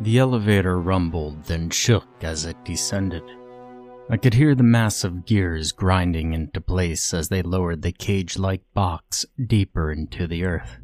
The 0.00 0.18
elevator 0.18 0.80
rumbled, 0.80 1.44
then 1.44 1.68
shook 1.68 2.08
as 2.22 2.46
it 2.46 2.56
descended. 2.64 3.22
I 4.08 4.16
could 4.16 4.32
hear 4.32 4.54
the 4.54 4.62
massive 4.62 5.26
gears 5.26 5.72
grinding 5.72 6.32
into 6.32 6.60
place 6.60 7.12
as 7.12 7.28
they 7.28 7.42
lowered 7.42 7.82
the 7.82 7.92
cage 7.92 8.38
like 8.38 8.62
box 8.72 9.26
deeper 9.46 9.92
into 9.92 10.26
the 10.26 10.44
earth. 10.44 10.78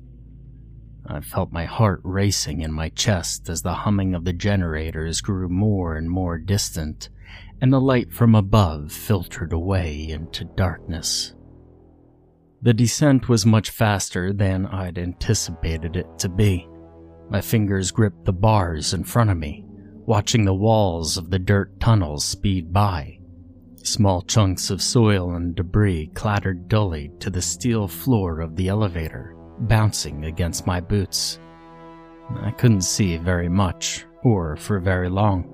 I 1.06 1.20
felt 1.20 1.50
my 1.50 1.64
heart 1.64 2.00
racing 2.04 2.60
in 2.60 2.72
my 2.72 2.90
chest 2.90 3.48
as 3.48 3.62
the 3.62 3.72
humming 3.72 4.14
of 4.14 4.24
the 4.24 4.32
generators 4.34 5.22
grew 5.22 5.48
more 5.48 5.96
and 5.96 6.10
more 6.10 6.36
distant, 6.36 7.08
and 7.60 7.72
the 7.72 7.80
light 7.80 8.12
from 8.12 8.34
above 8.34 8.92
filtered 8.92 9.52
away 9.52 10.10
into 10.10 10.44
darkness. 10.44 11.35
The 12.62 12.75
descent 12.75 13.28
was 13.28 13.46
much 13.46 13.70
faster 13.70 14.33
than 14.33 14.66
I'd 14.66 14.98
anticipated 14.98 15.97
it 15.97 16.06
to 16.19 16.28
be. 16.28 16.69
My 17.28 17.41
fingers 17.41 17.91
gripped 17.91 18.24
the 18.24 18.33
bars 18.33 18.95
in 18.95 19.05
front 19.05 19.30
of 19.30 19.37
me, 19.37 19.64
watching 20.06 20.45
the 20.45 20.55
walls 20.55 21.16
of 21.16 21.30
the 21.30 21.38
dirt 21.38 21.78
tunnels 21.80 22.24
speed 22.24 22.73
by. 22.73 23.19
Small 23.77 24.23
chunks 24.23 24.70
of 24.70 24.83
soil 24.83 25.34
and 25.34 25.55
debris 25.55 26.11
clattered 26.14 26.69
dully 26.69 27.12
to 27.20 27.30
the 27.30 27.42
steel 27.42 27.87
floor 27.87 28.41
of 28.41 28.56
the 28.56 28.69
elevator, 28.69 29.36
bouncing 29.59 30.25
against 30.25 30.66
my 30.66 30.80
boots. 30.80 31.38
I 32.41 32.50
couldn't 32.50 32.80
see 32.80 33.16
very 33.16 33.48
much, 33.48 34.06
or 34.25 34.56
for 34.56 34.80
very 34.80 35.09
long. 35.09 35.52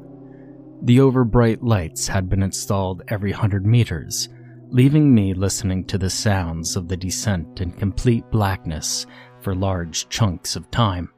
The 0.83 0.99
overbright 0.99 1.59
lights 1.63 2.09
had 2.09 2.29
been 2.29 2.43
installed 2.43 3.03
every 3.09 3.33
hundred 3.33 3.67
meters, 3.67 4.29
leaving 4.73 5.15
me 5.15 5.35
listening 5.35 5.85
to 5.85 5.99
the 5.99 6.09
sounds 6.09 6.77
of 6.77 6.89
the 6.89 6.97
descent 6.97 7.61
in 7.61 7.71
complete 7.73 8.25
blackness 8.31 9.07
for 9.43 9.55
large 9.55 10.09
chunks 10.09 10.57
of 10.57 10.71
time. 10.71 11.13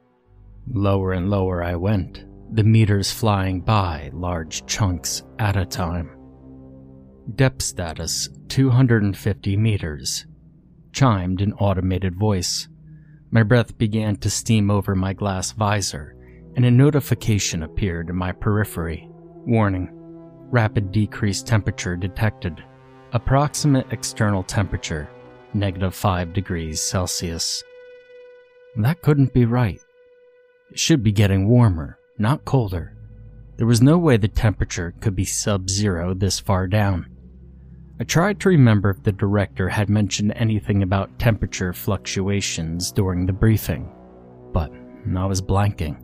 Lower 0.67 1.13
and 1.13 1.29
lower 1.29 1.63
I 1.63 1.75
went, 1.75 2.25
the 2.53 2.65
meters 2.65 3.13
flying 3.13 3.61
by 3.61 4.09
large 4.11 4.65
chunks 4.65 5.23
at 5.39 5.55
a 5.55 5.65
time. 5.65 6.11
Depth 7.35 7.61
status 7.61 8.27
250 8.49 9.55
meters. 9.55 10.25
Chimed 10.91 11.41
an 11.41 11.53
automated 11.53 12.15
voice. 12.15 12.67
My 13.31 13.43
breath 13.43 13.77
began 13.77 14.17
to 14.17 14.29
steam 14.29 14.69
over 14.69 14.95
my 14.95 15.13
glass 15.13 15.53
visor, 15.53 16.17
and 16.57 16.65
a 16.65 16.71
notification 16.71 17.63
appeared 17.63 18.09
in 18.09 18.17
my 18.17 18.33
periphery. 18.33 19.07
Warning 19.45 19.89
Rapid 20.51 20.91
decrease 20.91 21.41
temperature 21.41 21.95
detected. 21.95 22.61
Approximate 23.15 23.87
external 23.93 24.43
temperature 24.43 25.07
negative 25.53 25.95
5 25.95 26.33
degrees 26.33 26.81
Celsius. 26.81 27.63
That 28.75 29.01
couldn't 29.01 29.33
be 29.33 29.45
right. 29.45 29.79
It 30.69 30.77
should 30.77 31.01
be 31.01 31.13
getting 31.13 31.47
warmer, 31.47 31.97
not 32.17 32.43
colder. 32.43 32.93
There 33.55 33.65
was 33.65 33.81
no 33.81 33.97
way 33.97 34.17
the 34.17 34.27
temperature 34.27 34.93
could 34.99 35.15
be 35.15 35.23
sub 35.23 35.69
zero 35.69 36.13
this 36.13 36.41
far 36.41 36.67
down. 36.67 37.05
I 38.01 38.03
tried 38.03 38.41
to 38.41 38.49
remember 38.49 38.89
if 38.89 39.03
the 39.03 39.13
director 39.13 39.69
had 39.69 39.89
mentioned 39.89 40.33
anything 40.35 40.83
about 40.83 41.17
temperature 41.17 41.71
fluctuations 41.71 42.91
during 42.91 43.25
the 43.25 43.31
briefing, 43.31 43.89
but 44.51 44.73
I 45.15 45.25
was 45.25 45.41
blanking. 45.41 46.01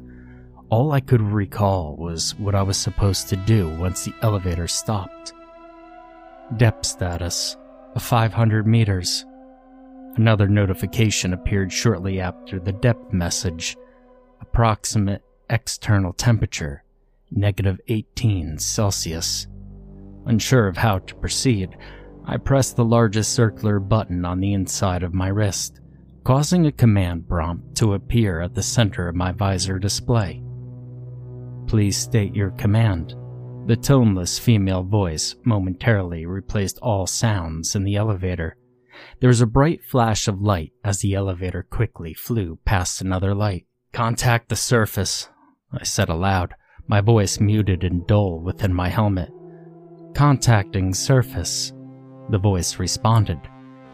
All 0.70 0.94
I 0.94 1.02
could 1.02 1.22
recall 1.22 1.98
was 1.98 2.40
what 2.40 2.56
I 2.56 2.64
was 2.64 2.78
supposed 2.78 3.28
to 3.28 3.36
do 3.36 3.70
once 3.72 4.06
the 4.06 4.14
elevator 4.22 4.70
stopped. 4.70 5.34
Depth 6.58 6.86
status 6.86 7.56
of 7.96 8.04
500 8.04 8.68
meters. 8.68 9.26
Another 10.16 10.50
notification 10.50 11.34
appeared 11.34 11.72
shortly 11.72 12.20
after 12.20 12.60
the 12.60 12.74
depth 12.74 13.14
message 13.14 13.78
approximate 14.42 15.24
external 15.50 16.12
temperature, 16.12 16.84
negative 17.32 17.80
18 17.88 18.58
Celsius. 18.58 19.48
Unsure 20.26 20.68
of 20.68 20.76
how 20.76 21.00
to 21.00 21.16
proceed, 21.16 21.78
I 22.26 22.36
pressed 22.36 22.76
the 22.76 22.84
largest 22.84 23.34
circular 23.34 23.80
button 23.80 24.26
on 24.26 24.42
the 24.42 24.54
inside 24.54 25.04
of 25.04 25.14
my 25.14 25.30
wrist, 25.30 25.80
causing 26.26 26.66
a 26.66 26.72
command 26.72 27.30
prompt 27.30 27.76
to 27.78 27.94
appear 27.94 28.42
at 28.42 28.56
the 28.56 28.64
center 28.64 29.08
of 29.08 29.16
my 29.16 29.32
visor 29.32 29.80
display. 29.80 30.44
Please 31.68 31.96
state 31.96 32.36
your 32.36 32.52
command. 32.52 33.16
The 33.68 33.76
toneless 33.76 34.40
female 34.40 34.84
voice 34.84 35.36
momentarily 35.46 36.26
replaced 36.26 36.80
all 36.82 37.06
sounds 37.06 37.76
in 37.76 37.84
the 37.84 37.96
elevator. 37.96 38.58
There 39.20 39.28
was 39.28 39.40
a 39.40 39.46
bright 39.46 39.84
flash 39.84 40.28
of 40.28 40.42
light 40.42 40.74
as 40.84 41.00
the 41.00 41.14
elevator 41.14 41.64
quickly 41.70 42.14
flew 42.14 42.60
past 42.66 43.02
another 43.02 43.36
light. 43.36 43.68
Contact 43.94 44.50
the 44.50 44.56
surface, 44.56 45.30
I 45.72 45.84
said 45.84 46.10
aloud, 46.10 46.56
my 46.88 47.02
voice 47.02 47.40
muted 47.40 47.84
and 47.84 48.06
dull 48.08 48.40
within 48.40 48.74
my 48.74 48.90
helmet. 48.90 49.32
Contacting 50.16 50.94
surface, 50.94 51.72
the 52.30 52.40
voice 52.40 52.80
responded, 52.80 53.40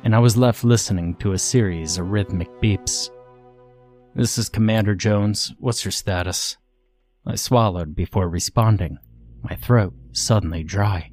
and 0.03 0.15
I 0.15 0.19
was 0.19 0.37
left 0.37 0.63
listening 0.63 1.15
to 1.15 1.33
a 1.33 1.37
series 1.37 1.97
of 1.97 2.09
rhythmic 2.09 2.49
beeps. 2.61 3.09
This 4.15 4.37
is 4.37 4.49
Commander 4.49 4.95
Jones. 4.95 5.53
What's 5.59 5.83
your 5.85 5.91
status? 5.91 6.57
I 7.25 7.35
swallowed 7.35 7.95
before 7.95 8.29
responding, 8.29 8.97
my 9.41 9.55
throat 9.55 9.93
suddenly 10.11 10.63
dry. 10.63 11.11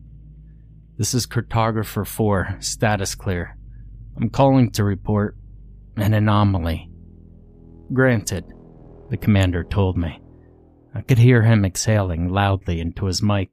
This 0.97 1.15
is 1.15 1.27
Cartographer 1.27 2.07
4, 2.07 2.59
status 2.61 3.15
clear. 3.15 3.57
I'm 4.17 4.31
calling 4.31 4.71
to 4.73 4.85
report 4.85 5.37
an 5.97 6.15
anomaly. 6.15 6.89
Granted, 7.93 8.45
the 9.11 9.17
commander 9.17 9.65
told 9.65 9.97
me. 9.97 10.21
I 10.95 11.03
could 11.03 11.19
hear 11.19 11.43
him 11.43 11.65
exhaling 11.65 12.29
loudly 12.29 12.81
into 12.81 13.07
his 13.07 13.23
mic. 13.23 13.51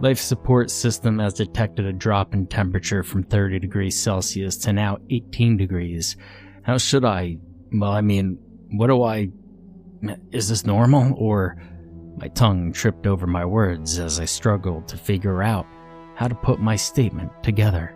Life 0.00 0.18
support 0.18 0.70
system 0.70 1.20
has 1.20 1.34
detected 1.34 1.86
a 1.86 1.92
drop 1.92 2.34
in 2.34 2.48
temperature 2.48 3.02
from 3.02 3.22
30 3.22 3.60
degrees 3.60 3.98
Celsius 3.98 4.56
to 4.58 4.72
now 4.72 4.98
18 5.10 5.56
degrees. 5.56 6.16
How 6.62 6.76
should 6.76 7.04
I? 7.04 7.38
Well, 7.72 7.92
I 7.92 8.00
mean, 8.00 8.38
what 8.72 8.88
do 8.88 9.02
I. 9.02 9.28
Is 10.32 10.48
this 10.48 10.66
normal? 10.66 11.14
Or. 11.16 11.56
My 12.16 12.28
tongue 12.28 12.72
tripped 12.72 13.06
over 13.06 13.26
my 13.26 13.44
words 13.44 13.98
as 13.98 14.18
I 14.18 14.24
struggled 14.24 14.88
to 14.88 14.96
figure 14.96 15.42
out 15.42 15.66
how 16.14 16.28
to 16.28 16.34
put 16.34 16.60
my 16.60 16.76
statement 16.76 17.30
together. 17.42 17.94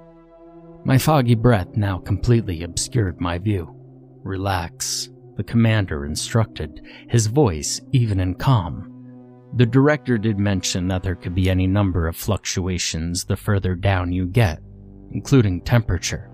My 0.84 0.98
foggy 0.98 1.34
breath 1.34 1.76
now 1.76 1.98
completely 1.98 2.62
obscured 2.62 3.20
my 3.20 3.38
view. 3.38 3.74
Relax, 4.22 5.08
the 5.36 5.44
commander 5.44 6.04
instructed, 6.04 6.82
his 7.08 7.26
voice 7.26 7.80
even 7.92 8.20
and 8.20 8.38
calm. 8.38 8.86
The 9.56 9.66
director 9.66 10.18
did 10.18 10.38
mention 10.38 10.86
that 10.88 11.02
there 11.02 11.14
could 11.14 11.34
be 11.34 11.48
any 11.48 11.66
number 11.66 12.06
of 12.06 12.16
fluctuations 12.16 13.24
the 13.24 13.36
further 13.36 13.74
down 13.74 14.12
you 14.12 14.26
get, 14.26 14.60
including 15.12 15.62
temperature. 15.62 16.30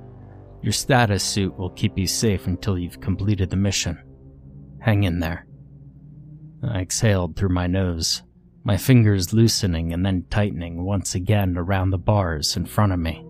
Your 0.60 0.72
status 0.72 1.22
suit 1.22 1.56
will 1.56 1.70
keep 1.70 1.96
you 1.96 2.08
safe 2.08 2.46
until 2.48 2.76
you've 2.76 3.00
completed 3.00 3.50
the 3.50 3.56
mission. 3.56 4.02
Hang 4.80 5.04
in 5.04 5.20
there. 5.20 5.46
I 6.62 6.80
exhaled 6.80 7.36
through 7.36 7.50
my 7.50 7.66
nose, 7.66 8.22
my 8.64 8.76
fingers 8.76 9.32
loosening 9.32 9.92
and 9.92 10.04
then 10.04 10.26
tightening 10.30 10.84
once 10.84 11.14
again 11.14 11.56
around 11.56 11.90
the 11.90 11.98
bars 11.98 12.56
in 12.56 12.66
front 12.66 12.92
of 12.92 12.98
me. 12.98 13.24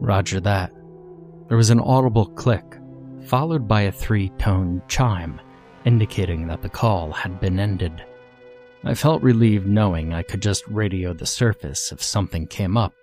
Roger 0.00 0.40
that. 0.40 0.72
There 1.48 1.56
was 1.56 1.70
an 1.70 1.80
audible 1.80 2.26
click, 2.26 2.64
followed 3.24 3.66
by 3.66 3.82
a 3.82 3.92
three 3.92 4.30
tone 4.38 4.82
chime, 4.88 5.40
indicating 5.84 6.46
that 6.48 6.62
the 6.62 6.68
call 6.68 7.12
had 7.12 7.40
been 7.40 7.58
ended. 7.58 8.04
I 8.84 8.94
felt 8.94 9.22
relieved 9.22 9.66
knowing 9.66 10.12
I 10.12 10.22
could 10.22 10.42
just 10.42 10.66
radio 10.68 11.12
the 11.12 11.26
surface 11.26 11.90
if 11.90 12.02
something 12.02 12.46
came 12.46 12.76
up. 12.76 12.94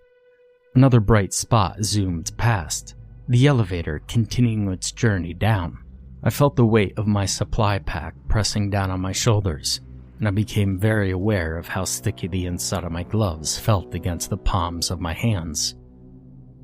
Another 0.76 1.00
bright 1.00 1.34
spot 1.34 1.84
zoomed 1.84 2.32
past, 2.38 2.96
the 3.28 3.48
elevator 3.48 4.02
continuing 4.08 4.72
its 4.72 4.92
journey 4.92 5.34
down. 5.34 5.83
I 6.26 6.30
felt 6.30 6.56
the 6.56 6.66
weight 6.66 6.98
of 6.98 7.06
my 7.06 7.26
supply 7.26 7.80
pack 7.80 8.16
pressing 8.30 8.70
down 8.70 8.92
on 8.92 9.02
my 9.02 9.12
shoulders, 9.12 9.82
and 10.20 10.28
I 10.28 10.32
became 10.32 10.80
very 10.80 11.12
aware 11.12 11.58
of 11.58 11.68
how 11.68 11.84
sticky 11.84 12.28
the 12.28 12.46
inside 12.46 12.86
of 12.86 12.94
my 12.94 13.04
gloves 13.04 13.58
felt 13.58 13.94
against 13.94 14.30
the 14.30 14.38
palms 14.38 14.90
of 14.90 15.02
my 15.02 15.14
hands. 15.14 15.76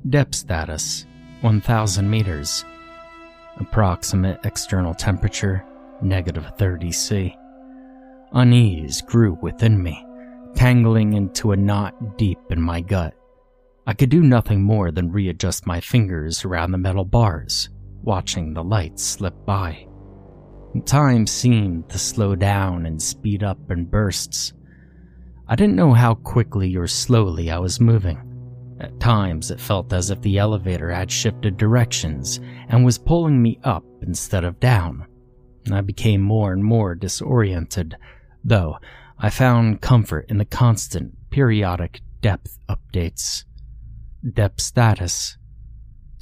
Depth 0.08 0.34
status 0.34 1.04
1000 1.42 2.08
meters. 2.08 2.64
Approximate 3.58 4.40
external 4.44 4.94
temperature 4.94 5.64
negative 6.02 6.50
30 6.56 6.92
C. 6.92 7.36
Unease 8.32 9.02
grew 9.02 9.36
within 9.42 9.82
me, 9.82 10.06
tangling 10.54 11.12
into 11.12 11.52
a 11.52 11.56
knot 11.56 12.16
deep 12.16 12.38
in 12.48 12.60
my 12.60 12.80
gut. 12.80 13.14
I 13.86 13.92
could 13.92 14.08
do 14.08 14.22
nothing 14.22 14.62
more 14.62 14.90
than 14.90 15.12
readjust 15.12 15.66
my 15.66 15.80
fingers 15.80 16.44
around 16.44 16.70
the 16.70 16.78
metal 16.78 17.04
bars, 17.04 17.68
watching 18.02 18.54
the 18.54 18.64
lights 18.64 19.04
slip 19.04 19.34
by. 19.44 19.86
Time 20.84 21.26
seemed 21.26 21.88
to 21.88 21.98
slow 21.98 22.34
down 22.36 22.86
and 22.86 23.02
speed 23.02 23.42
up 23.42 23.58
in 23.70 23.84
bursts. 23.84 24.52
I 25.48 25.56
didn't 25.56 25.74
know 25.74 25.92
how 25.92 26.14
quickly 26.14 26.76
or 26.76 26.86
slowly 26.86 27.50
I 27.50 27.58
was 27.58 27.80
moving, 27.80 28.18
At 28.80 28.98
times, 28.98 29.50
it 29.50 29.60
felt 29.60 29.92
as 29.92 30.10
if 30.10 30.22
the 30.22 30.38
elevator 30.38 30.90
had 30.90 31.10
shifted 31.10 31.58
directions 31.58 32.40
and 32.68 32.82
was 32.82 32.96
pulling 32.96 33.42
me 33.42 33.60
up 33.62 33.84
instead 34.00 34.42
of 34.42 34.58
down. 34.58 35.06
I 35.70 35.82
became 35.82 36.22
more 36.22 36.52
and 36.54 36.64
more 36.64 36.94
disoriented, 36.94 37.96
though 38.42 38.78
I 39.18 39.28
found 39.28 39.82
comfort 39.82 40.30
in 40.30 40.38
the 40.38 40.46
constant, 40.46 41.14
periodic 41.28 42.00
depth 42.22 42.58
updates. 42.70 43.44
Depth 44.32 44.62
status 44.62 45.36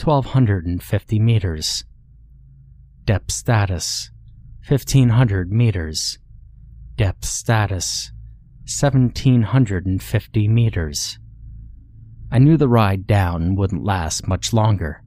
1250 0.01 1.19
meters. 1.19 1.85
Depth 3.05 3.33
status 3.33 4.11
1500 4.67 5.51
meters. 5.51 6.19
Depth 6.97 7.25
status 7.25 8.13
1750 8.61 10.49
meters. 10.49 11.19
I 12.31 12.39
knew 12.39 12.57
the 12.57 12.69
ride 12.69 13.07
down 13.07 13.57
wouldn't 13.57 13.83
last 13.83 14.29
much 14.29 14.53
longer, 14.53 15.03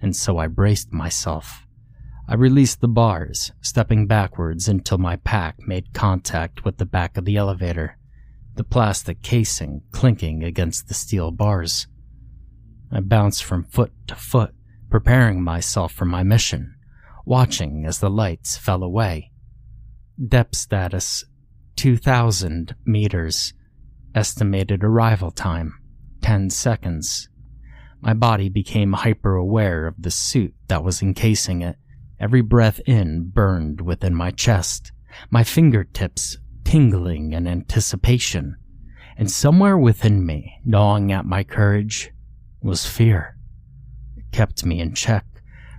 and 0.00 0.14
so 0.16 0.38
I 0.38 0.46
braced 0.46 0.92
myself. 0.92 1.66
I 2.28 2.34
released 2.34 2.80
the 2.80 2.88
bars, 2.88 3.50
stepping 3.60 4.06
backwards 4.06 4.68
until 4.68 4.98
my 4.98 5.16
pack 5.16 5.56
made 5.66 5.92
contact 5.92 6.64
with 6.64 6.78
the 6.78 6.86
back 6.86 7.16
of 7.16 7.24
the 7.24 7.36
elevator, 7.36 7.98
the 8.54 8.64
plastic 8.64 9.20
casing 9.22 9.82
clinking 9.90 10.44
against 10.44 10.86
the 10.86 10.94
steel 10.94 11.32
bars. 11.32 11.88
I 12.92 13.00
bounced 13.00 13.44
from 13.44 13.64
foot 13.64 13.92
to 14.08 14.14
foot, 14.14 14.54
preparing 14.90 15.42
myself 15.42 15.92
for 15.92 16.04
my 16.04 16.22
mission, 16.22 16.74
watching 17.24 17.84
as 17.86 18.00
the 18.00 18.10
lights 18.10 18.56
fell 18.56 18.82
away. 18.82 19.30
Depth 20.28 20.56
status 20.56 21.24
2,000 21.76 22.74
meters. 22.84 23.54
Estimated 24.14 24.82
arrival 24.82 25.30
time 25.30 25.72
10 26.20 26.50
seconds. 26.50 27.28
My 28.00 28.12
body 28.12 28.48
became 28.48 28.92
hyper 28.92 29.36
aware 29.36 29.86
of 29.86 29.94
the 29.98 30.10
suit 30.10 30.54
that 30.68 30.82
was 30.82 31.00
encasing 31.00 31.62
it. 31.62 31.76
Every 32.18 32.40
breath 32.40 32.80
in 32.86 33.30
burned 33.32 33.80
within 33.80 34.14
my 34.14 34.30
chest, 34.30 34.92
my 35.30 35.44
fingertips 35.44 36.38
tingling 36.64 37.32
in 37.32 37.46
anticipation. 37.46 38.56
And 39.16 39.30
somewhere 39.30 39.78
within 39.78 40.24
me, 40.26 40.60
gnawing 40.64 41.12
at 41.12 41.24
my 41.24 41.44
courage, 41.44 42.10
was 42.62 42.86
fear. 42.86 43.36
It 44.16 44.24
kept 44.32 44.64
me 44.64 44.80
in 44.80 44.94
check, 44.94 45.24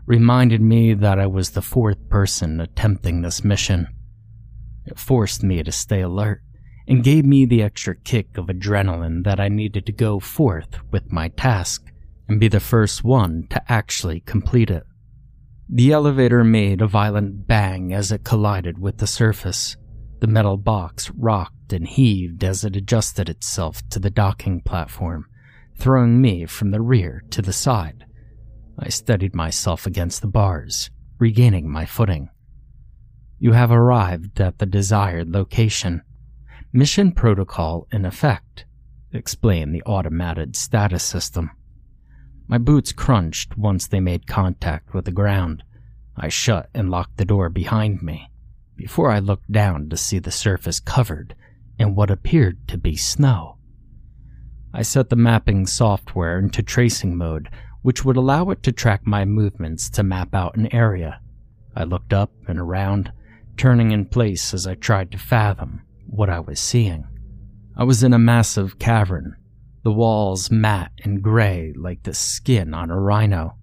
reminded 0.05 0.61
me 0.61 0.93
that 0.93 1.19
I 1.19 1.27
was 1.27 1.51
the 1.51 1.61
fourth 1.61 2.09
person 2.09 2.59
attempting 2.59 3.21
this 3.21 3.43
mission. 3.43 3.87
It 4.85 4.99
forced 4.99 5.43
me 5.43 5.61
to 5.63 5.71
stay 5.71 6.01
alert 6.01 6.41
and 6.87 7.03
gave 7.03 7.25
me 7.25 7.45
the 7.45 7.61
extra 7.61 7.95
kick 7.95 8.37
of 8.37 8.47
adrenaline 8.47 9.23
that 9.23 9.39
I 9.39 9.47
needed 9.47 9.85
to 9.85 9.91
go 9.91 10.19
forth 10.19 10.79
with 10.91 11.11
my 11.11 11.29
task 11.29 11.91
and 12.27 12.39
be 12.39 12.47
the 12.47 12.59
first 12.59 13.03
one 13.03 13.47
to 13.49 13.71
actually 13.71 14.21
complete 14.21 14.69
it. 14.69 14.83
The 15.69 15.91
elevator 15.93 16.43
made 16.43 16.81
a 16.81 16.87
violent 16.87 17.47
bang 17.47 17.93
as 17.93 18.11
it 18.11 18.23
collided 18.23 18.79
with 18.79 18.97
the 18.97 19.07
surface. 19.07 19.77
The 20.19 20.27
metal 20.27 20.57
box 20.57 21.09
rocked 21.11 21.71
and 21.71 21.87
heaved 21.87 22.43
as 22.43 22.65
it 22.65 22.75
adjusted 22.75 23.29
itself 23.29 23.81
to 23.89 23.99
the 23.99 24.09
docking 24.09 24.61
platform, 24.61 25.27
throwing 25.81 26.21
me 26.21 26.45
from 26.45 26.69
the 26.69 26.79
rear 26.79 27.23
to 27.31 27.41
the 27.41 27.51
side. 27.51 28.05
I 28.77 28.89
steadied 28.89 29.33
myself 29.33 29.87
against 29.87 30.21
the 30.21 30.27
bars, 30.27 30.91
regaining 31.17 31.67
my 31.67 31.87
footing. 31.87 32.29
You 33.39 33.53
have 33.53 33.71
arrived 33.71 34.39
at 34.39 34.59
the 34.59 34.67
desired 34.67 35.31
location. 35.31 36.03
Mission 36.71 37.11
protocol 37.11 37.87
in 37.91 38.05
effect, 38.05 38.65
explained 39.11 39.73
the 39.73 39.81
automated 39.81 40.55
status 40.55 41.03
system. 41.03 41.49
My 42.47 42.59
boots 42.59 42.91
crunched 42.91 43.57
once 43.57 43.87
they 43.87 43.99
made 43.99 44.27
contact 44.27 44.93
with 44.93 45.05
the 45.05 45.11
ground. 45.11 45.63
I 46.15 46.29
shut 46.29 46.69
and 46.75 46.91
locked 46.91 47.17
the 47.17 47.25
door 47.25 47.49
behind 47.49 48.03
me 48.03 48.29
before 48.75 49.09
I 49.09 49.17
looked 49.17 49.51
down 49.51 49.89
to 49.89 49.97
see 49.97 50.19
the 50.19 50.29
surface 50.29 50.79
covered 50.79 51.33
in 51.79 51.95
what 51.95 52.11
appeared 52.11 52.67
to 52.67 52.77
be 52.77 52.95
snow. 52.95 53.57
I 54.73 54.83
set 54.83 55.09
the 55.09 55.15
mapping 55.15 55.65
software 55.67 56.39
into 56.39 56.63
tracing 56.63 57.17
mode, 57.17 57.49
which 57.81 58.05
would 58.05 58.17
allow 58.17 58.49
it 58.51 58.63
to 58.63 58.71
track 58.71 59.05
my 59.05 59.25
movements 59.25 59.89
to 59.91 60.03
map 60.03 60.33
out 60.33 60.55
an 60.55 60.73
area. 60.73 61.19
I 61.75 61.83
looked 61.83 62.13
up 62.13 62.31
and 62.47 62.59
around, 62.59 63.11
turning 63.57 63.91
in 63.91 64.05
place 64.05 64.53
as 64.53 64.67
I 64.67 64.75
tried 64.75 65.11
to 65.11 65.17
fathom 65.17 65.81
what 66.07 66.29
I 66.29 66.39
was 66.39 66.59
seeing. 66.59 67.07
I 67.75 67.83
was 67.83 68.03
in 68.03 68.13
a 68.13 68.19
massive 68.19 68.79
cavern, 68.79 69.35
the 69.83 69.91
walls 69.91 70.51
matte 70.51 70.91
and 71.03 71.21
gray 71.21 71.73
like 71.75 72.03
the 72.03 72.13
skin 72.13 72.73
on 72.73 72.91
a 72.91 72.99
rhino. 72.99 73.57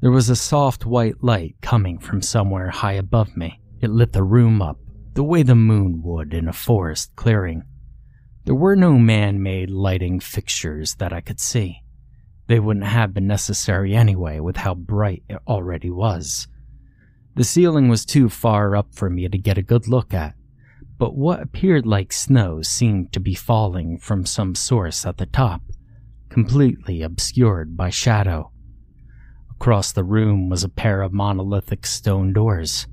There 0.00 0.10
was 0.10 0.30
a 0.30 0.36
soft 0.36 0.86
white 0.86 1.22
light 1.22 1.56
coming 1.60 1.98
from 1.98 2.22
somewhere 2.22 2.70
high 2.70 2.94
above 2.94 3.36
me. 3.36 3.60
It 3.80 3.90
lit 3.90 4.12
the 4.12 4.22
room 4.22 4.62
up, 4.62 4.78
the 5.14 5.24
way 5.24 5.42
the 5.42 5.54
moon 5.54 6.02
would 6.02 6.32
in 6.32 6.48
a 6.48 6.52
forest 6.52 7.14
clearing. 7.16 7.64
There 8.44 8.54
were 8.54 8.76
no 8.76 8.98
man 8.98 9.42
made 9.42 9.70
lighting 9.70 10.18
fixtures 10.18 10.94
that 10.94 11.12
I 11.12 11.20
could 11.20 11.38
see. 11.40 11.82
They 12.46 12.58
wouldn't 12.58 12.86
have 12.86 13.14
been 13.14 13.26
necessary 13.26 13.94
anyway 13.94 14.40
with 14.40 14.56
how 14.56 14.74
bright 14.74 15.22
it 15.28 15.38
already 15.46 15.90
was. 15.90 16.48
The 17.36 17.44
ceiling 17.44 17.88
was 17.88 18.04
too 18.04 18.28
far 18.28 18.74
up 18.74 18.94
for 18.94 19.08
me 19.08 19.28
to 19.28 19.38
get 19.38 19.58
a 19.58 19.62
good 19.62 19.86
look 19.86 20.12
at, 20.12 20.34
but 20.98 21.14
what 21.14 21.40
appeared 21.40 21.86
like 21.86 22.12
snow 22.12 22.60
seemed 22.62 23.12
to 23.12 23.20
be 23.20 23.34
falling 23.34 23.98
from 23.98 24.26
some 24.26 24.54
source 24.54 25.06
at 25.06 25.18
the 25.18 25.26
top, 25.26 25.62
completely 26.28 27.02
obscured 27.02 27.76
by 27.76 27.90
shadow. 27.90 28.50
Across 29.50 29.92
the 29.92 30.04
room 30.04 30.48
was 30.48 30.64
a 30.64 30.68
pair 30.68 31.02
of 31.02 31.12
monolithic 31.12 31.86
stone 31.86 32.32
doors. 32.32 32.86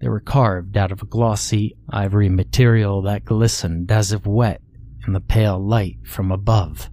They 0.00 0.08
were 0.08 0.20
carved 0.20 0.76
out 0.76 0.92
of 0.92 1.02
a 1.02 1.06
glossy 1.06 1.76
ivory 1.90 2.28
material 2.28 3.02
that 3.02 3.24
glistened 3.24 3.92
as 3.92 4.12
if 4.12 4.24
wet 4.24 4.62
in 5.06 5.12
the 5.12 5.20
pale 5.20 5.58
light 5.58 5.98
from 6.04 6.30
above. 6.30 6.90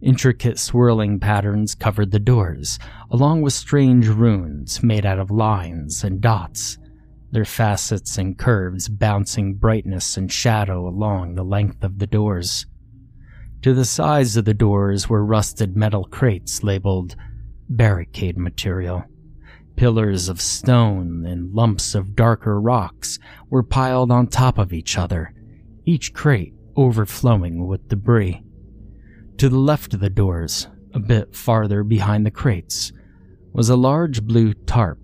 Intricate 0.00 0.58
swirling 0.58 1.20
patterns 1.20 1.74
covered 1.74 2.10
the 2.10 2.18
doors, 2.18 2.78
along 3.10 3.42
with 3.42 3.52
strange 3.52 4.08
runes 4.08 4.82
made 4.82 5.04
out 5.04 5.18
of 5.18 5.30
lines 5.30 6.02
and 6.02 6.20
dots 6.20 6.78
their 7.32 7.44
facets 7.44 8.18
and 8.18 8.38
curves 8.38 8.88
bouncing 8.88 9.54
brightness 9.54 10.16
and 10.16 10.32
shadow 10.32 10.88
along 10.88 11.34
the 11.34 11.44
length 11.44 11.84
of 11.84 11.98
the 11.98 12.06
doors. 12.06 12.66
To 13.62 13.74
the 13.74 13.84
sides 13.84 14.36
of 14.36 14.44
the 14.44 14.54
doors 14.54 15.08
were 15.08 15.24
rusted 15.24 15.76
metal 15.76 16.04
crates 16.04 16.62
labeled 16.62 17.14
barricade 17.68 18.36
material. 18.36 19.04
Pillars 19.76 20.28
of 20.28 20.40
stone 20.40 21.24
and 21.24 21.54
lumps 21.54 21.94
of 21.94 22.16
darker 22.16 22.60
rocks 22.60 23.18
were 23.48 23.62
piled 23.62 24.10
on 24.10 24.26
top 24.26 24.58
of 24.58 24.72
each 24.72 24.98
other, 24.98 25.32
each 25.84 26.12
crate 26.12 26.54
overflowing 26.80 27.66
with 27.66 27.88
debris. 27.88 28.42
To 29.36 29.50
the 29.50 29.58
left 29.58 29.92
of 29.92 30.00
the 30.00 30.08
doors, 30.08 30.66
a 30.94 30.98
bit 30.98 31.36
farther 31.36 31.84
behind 31.84 32.24
the 32.24 32.30
crates, 32.30 32.90
was 33.52 33.68
a 33.68 33.76
large 33.76 34.22
blue 34.22 34.54
tarp 34.54 34.98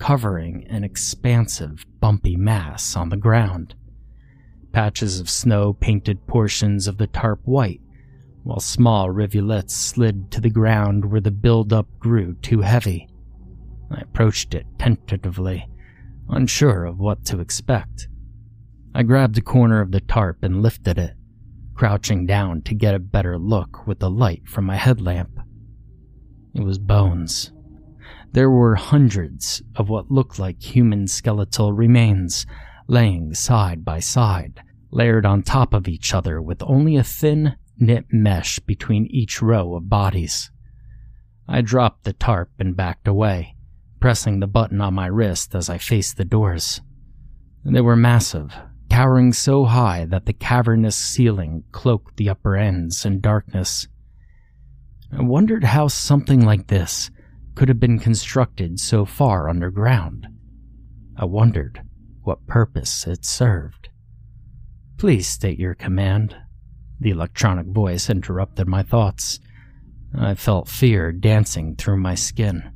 covering 0.00 0.66
an 0.68 0.82
expansive, 0.82 1.84
bumpy 2.00 2.34
mass 2.34 2.96
on 2.96 3.10
the 3.10 3.16
ground. 3.16 3.74
Patches 4.72 5.20
of 5.20 5.30
snow 5.30 5.72
painted 5.72 6.26
portions 6.26 6.88
of 6.88 6.98
the 6.98 7.06
tarp 7.06 7.40
white, 7.44 7.80
while 8.42 8.60
small 8.60 9.10
rivulets 9.10 9.74
slid 9.74 10.32
to 10.32 10.40
the 10.40 10.50
ground 10.50 11.04
where 11.04 11.20
the 11.20 11.30
buildup 11.30 11.86
grew 12.00 12.34
too 12.36 12.62
heavy. 12.62 13.08
I 13.90 14.00
approached 14.00 14.54
it 14.54 14.66
tentatively, 14.78 15.68
unsure 16.28 16.86
of 16.86 16.98
what 16.98 17.24
to 17.26 17.40
expect. 17.40 18.08
I 18.94 19.04
grabbed 19.04 19.38
a 19.38 19.42
corner 19.42 19.80
of 19.80 19.92
the 19.92 20.00
tarp 20.00 20.42
and 20.42 20.62
lifted 20.62 20.98
it, 20.98 21.14
crouching 21.80 22.26
down 22.26 22.60
to 22.60 22.74
get 22.74 22.94
a 22.94 22.98
better 22.98 23.38
look 23.38 23.86
with 23.86 24.00
the 24.00 24.10
light 24.10 24.46
from 24.46 24.66
my 24.66 24.76
headlamp. 24.76 25.30
It 26.54 26.62
was 26.62 26.78
bones, 26.78 27.52
there 28.32 28.50
were 28.50 28.74
hundreds 28.74 29.62
of 29.76 29.88
what 29.88 30.10
looked 30.10 30.38
like 30.38 30.60
human 30.60 31.06
skeletal 31.08 31.72
remains 31.72 32.44
laying 32.86 33.32
side 33.32 33.82
by 33.82 33.98
side, 33.98 34.60
layered 34.90 35.24
on 35.24 35.42
top 35.42 35.72
of 35.72 35.88
each 35.88 36.12
other 36.12 36.42
with 36.42 36.62
only 36.64 36.96
a 36.96 37.02
thin, 37.02 37.56
knit 37.78 38.04
mesh 38.10 38.58
between 38.58 39.06
each 39.06 39.40
row 39.40 39.74
of 39.74 39.88
bodies. 39.88 40.50
I 41.48 41.62
dropped 41.62 42.04
the 42.04 42.12
tarp 42.12 42.50
and 42.58 42.76
backed 42.76 43.08
away, 43.08 43.56
pressing 44.00 44.40
the 44.40 44.46
button 44.46 44.82
on 44.82 44.92
my 44.92 45.06
wrist 45.06 45.54
as 45.54 45.70
I 45.70 45.78
faced 45.78 46.18
the 46.18 46.26
doors. 46.26 46.82
They 47.64 47.80
were 47.80 47.96
massive, 47.96 48.54
towering 48.90 49.32
so 49.32 49.64
high 49.64 50.04
that 50.04 50.26
the 50.26 50.32
cavernous 50.32 50.96
ceiling 50.96 51.64
cloaked 51.72 52.16
the 52.16 52.28
upper 52.28 52.56
ends 52.56 53.06
in 53.06 53.20
darkness. 53.20 53.88
I 55.16 55.22
wondered 55.22 55.64
how 55.64 55.88
something 55.88 56.44
like 56.44 56.66
this 56.66 57.10
could 57.54 57.68
have 57.68 57.80
been 57.80 57.98
constructed 57.98 58.78
so 58.78 59.04
far 59.04 59.48
underground. 59.48 60.26
I 61.16 61.24
wondered 61.24 61.82
what 62.22 62.46
purpose 62.46 63.06
it 63.06 63.24
served. 63.24 63.88
Please 64.98 65.26
state 65.26 65.58
your 65.58 65.74
command. 65.74 66.36
The 67.00 67.10
electronic 67.10 67.66
voice 67.66 68.10
interrupted 68.10 68.68
my 68.68 68.82
thoughts. 68.82 69.40
I 70.16 70.34
felt 70.34 70.68
fear 70.68 71.12
dancing 71.12 71.76
through 71.76 71.98
my 71.98 72.14
skin. 72.14 72.72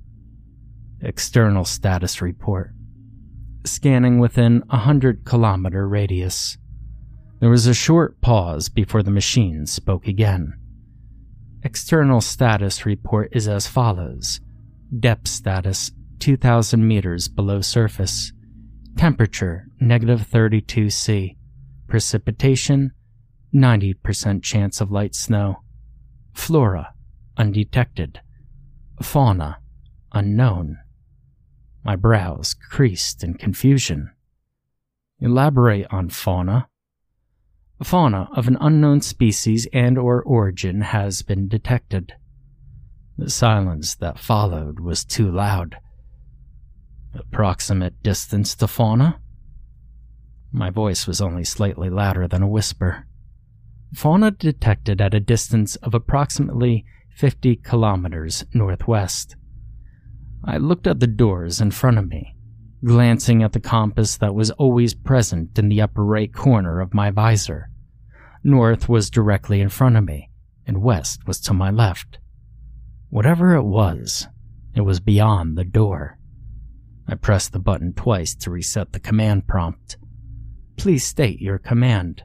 External 1.02 1.64
status 1.64 2.22
report. 2.22 2.73
Scanning 3.66 4.18
within 4.18 4.62
a 4.70 4.78
hundred 4.78 5.24
kilometer 5.24 5.88
radius. 5.88 6.58
There 7.40 7.50
was 7.50 7.66
a 7.66 7.74
short 7.74 8.20
pause 8.20 8.68
before 8.68 9.02
the 9.02 9.10
machine 9.10 9.66
spoke 9.66 10.06
again. 10.06 10.54
External 11.62 12.20
status 12.20 12.84
report 12.84 13.30
is 13.32 13.48
as 13.48 13.66
follows 13.66 14.40
Depth 14.98 15.28
status 15.28 15.90
2,000 16.18 16.86
meters 16.86 17.28
below 17.28 17.60
surface. 17.60 18.32
Temperature 18.96 19.66
negative 19.80 20.26
32 20.26 20.90
C. 20.90 21.36
Precipitation 21.88 22.92
90% 23.54 24.42
chance 24.42 24.80
of 24.80 24.90
light 24.90 25.14
snow. 25.14 25.62
Flora 26.34 26.92
undetected. 27.36 28.20
Fauna 29.02 29.58
unknown. 30.12 30.78
My 31.84 31.96
brows 31.96 32.54
creased 32.54 33.22
in 33.22 33.34
confusion. 33.34 34.10
Elaborate 35.20 35.86
on 35.90 36.08
fauna. 36.08 36.68
Fauna 37.82 38.28
of 38.34 38.48
an 38.48 38.56
unknown 38.60 39.02
species 39.02 39.68
and 39.72 39.98
or 39.98 40.22
origin 40.22 40.80
has 40.80 41.20
been 41.20 41.46
detected. 41.46 42.14
The 43.18 43.28
silence 43.28 43.94
that 43.96 44.18
followed 44.18 44.80
was 44.80 45.04
too 45.04 45.30
loud. 45.30 45.76
Approximate 47.14 48.02
distance 48.02 48.54
to 48.56 48.66
fauna? 48.66 49.20
My 50.50 50.70
voice 50.70 51.06
was 51.06 51.20
only 51.20 51.44
slightly 51.44 51.90
louder 51.90 52.26
than 52.26 52.42
a 52.42 52.48
whisper. 52.48 53.06
Fauna 53.92 54.30
detected 54.30 55.00
at 55.00 55.14
a 55.14 55.20
distance 55.20 55.76
of 55.76 55.94
approximately 55.94 56.86
50 57.14 57.56
kilometers 57.56 58.44
northwest. 58.54 59.36
I 60.46 60.58
looked 60.58 60.86
at 60.86 61.00
the 61.00 61.06
doors 61.06 61.62
in 61.62 61.70
front 61.70 61.96
of 61.96 62.06
me, 62.06 62.36
glancing 62.84 63.42
at 63.42 63.52
the 63.52 63.60
compass 63.60 64.18
that 64.18 64.34
was 64.34 64.50
always 64.52 64.92
present 64.92 65.58
in 65.58 65.70
the 65.70 65.80
upper 65.80 66.04
right 66.04 66.32
corner 66.32 66.80
of 66.80 66.92
my 66.92 67.10
visor. 67.10 67.70
North 68.42 68.86
was 68.86 69.08
directly 69.08 69.62
in 69.62 69.70
front 69.70 69.96
of 69.96 70.04
me, 70.04 70.28
and 70.66 70.82
west 70.82 71.26
was 71.26 71.40
to 71.40 71.54
my 71.54 71.70
left. 71.70 72.18
Whatever 73.08 73.54
it 73.54 73.62
was, 73.62 74.28
it 74.74 74.82
was 74.82 75.00
beyond 75.00 75.56
the 75.56 75.64
door. 75.64 76.18
I 77.08 77.14
pressed 77.14 77.52
the 77.52 77.58
button 77.58 77.94
twice 77.94 78.34
to 78.34 78.50
reset 78.50 78.92
the 78.92 79.00
command 79.00 79.46
prompt. 79.46 79.96
Please 80.76 81.06
state 81.06 81.40
your 81.40 81.58
command. 81.58 82.22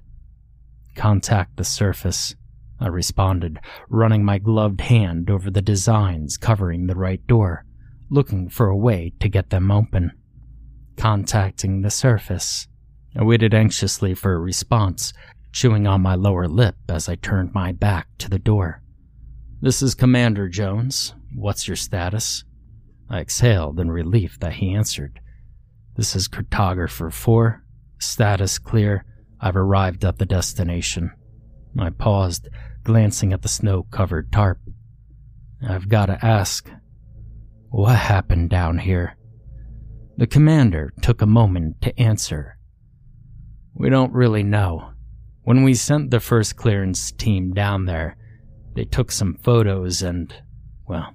Contact 0.94 1.56
the 1.56 1.64
surface, 1.64 2.36
I 2.82 2.88
responded, 2.88 3.60
running 3.88 4.26
my 4.26 4.40
gloved 4.40 4.82
hand 4.82 5.30
over 5.30 5.50
the 5.50 5.62
designs 5.62 6.38
covering 6.38 6.88
the 6.88 6.96
right 6.96 7.26
door 7.26 7.64
looking 8.10 8.50
for 8.50 8.68
a 8.68 8.78
way 8.78 9.14
to 9.20 9.30
get 9.30 9.50
them 9.50 9.72
open. 9.72 10.12
Contacting 10.98 11.82
the 11.82 11.90
surface, 11.90 12.68
I 13.16 13.24
waited 13.24 13.54
anxiously 13.54 14.14
for 14.14 14.34
a 14.34 14.40
response, 14.40 15.14
chewing 15.52 15.88
on 15.88 16.02
my 16.02 16.16
lower 16.16 16.48
lip 16.48 16.76
as 16.88 17.10
I 17.10 17.16
turned 17.16 17.54
my 17.54 17.72
back 17.72 18.08
to 18.20 18.30
the 18.30 18.40
door. 18.40 18.82
This 19.62 19.82
is 19.82 19.96
Commander 19.96 20.48
Jones. 20.48 21.14
What's 21.36 21.68
your 21.68 21.76
status? 21.76 22.44
I 23.10 23.20
exhaled 23.20 23.80
in 23.80 23.92
relief 23.92 24.40
that 24.40 24.54
he 24.54 24.74
answered. 24.74 25.20
This 25.96 26.16
is 26.16 26.28
Cartographer 26.28 27.12
4. 27.12 27.64
Status 28.00 28.60
clear. 28.60 29.06
I've 29.42 29.56
arrived 29.56 30.06
at 30.06 30.18
the 30.18 30.26
destination. 30.26 31.12
I 31.78 31.90
paused, 31.90 32.48
glancing 32.84 33.34
at 33.34 33.42
the 33.42 33.48
snow 33.48 33.84
covered 33.84 34.32
tarp. 34.32 34.60
I've 35.68 35.90
got 35.90 36.08
to 36.08 36.26
ask, 36.26 36.70
what 37.70 37.96
happened 37.96 38.50
down 38.50 38.78
here? 38.80 39.16
The 40.18 40.28
commander 40.28 40.92
took 41.02 41.22
a 41.22 41.28
moment 41.28 41.82
to 41.82 42.00
answer. 42.00 42.58
We 43.74 43.90
don't 43.90 44.14
really 44.14 44.44
know. 44.44 44.92
When 45.44 45.64
we 45.64 45.74
sent 45.74 46.12
the 46.12 46.20
first 46.20 46.58
clearance 46.58 47.12
team 47.12 47.54
down 47.54 47.86
there, 47.86 48.18
they 48.76 48.86
took 48.86 49.12
some 49.12 49.36
photos 49.36 50.02
and, 50.02 50.34
well, 50.88 51.14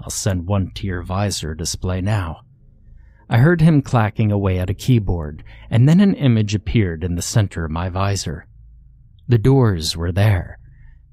I'll 0.00 0.10
send 0.10 0.46
one 0.46 0.70
to 0.76 0.86
your 0.86 1.02
visor 1.02 1.54
display 1.54 2.00
now. 2.00 2.40
I 3.28 3.38
heard 3.38 3.60
him 3.60 3.82
clacking 3.82 4.32
away 4.32 4.58
at 4.58 4.70
a 4.70 4.74
keyboard, 4.74 5.44
and 5.68 5.86
then 5.86 6.00
an 6.00 6.14
image 6.14 6.54
appeared 6.54 7.04
in 7.04 7.14
the 7.14 7.22
center 7.22 7.66
of 7.66 7.70
my 7.70 7.90
visor. 7.90 8.46
The 9.26 9.36
doors 9.36 9.96
were 9.96 10.12
there, 10.12 10.58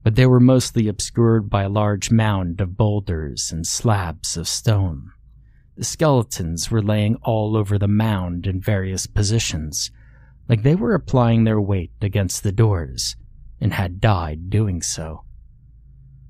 but 0.05 0.13
they 0.13 0.27
were 0.27 0.39
mostly 0.39 0.87
obscured 0.87 1.49
by 1.49 1.63
a 1.63 1.69
large 1.69 2.11
mound 2.11 2.61
of 2.61 2.77
boulders 2.77 3.51
and 3.51 3.65
slabs 3.65 4.37
of 4.37 4.47
stone. 4.47 5.09
The 5.77 5.83
skeletons 5.83 6.69
were 6.69 6.83
laying 6.83 7.15
all 7.23 7.57
over 7.57 7.79
the 7.79 7.87
mound 7.87 8.45
in 8.45 8.61
various 8.61 9.07
positions, 9.07 9.89
like 10.47 10.61
they 10.61 10.75
were 10.75 10.93
applying 10.93 11.43
their 11.43 11.59
weight 11.59 11.89
against 12.03 12.43
the 12.43 12.51
doors, 12.51 13.15
and 13.59 13.73
had 13.73 13.99
died 13.99 14.51
doing 14.51 14.83
so. 14.83 15.23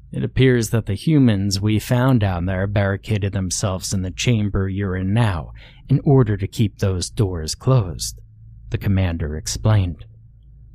It 0.10 0.24
appears 0.24 0.70
that 0.70 0.86
the 0.86 0.94
humans 0.94 1.60
we 1.60 1.78
found 1.78 2.22
down 2.22 2.46
there 2.46 2.68
barricaded 2.68 3.34
themselves 3.34 3.94
in 3.94 4.04
the 4.04 4.10
chamber 4.10 4.70
you're 4.70 4.96
in 4.96 5.14
now 5.14 5.52
in 5.90 6.00
order 6.06 6.38
to 6.38 6.48
keep 6.48 6.78
those 6.78 7.10
doors 7.10 7.56
closed, 7.56 8.22
the 8.70 8.78
commander 8.78 9.36
explained. 9.36 10.06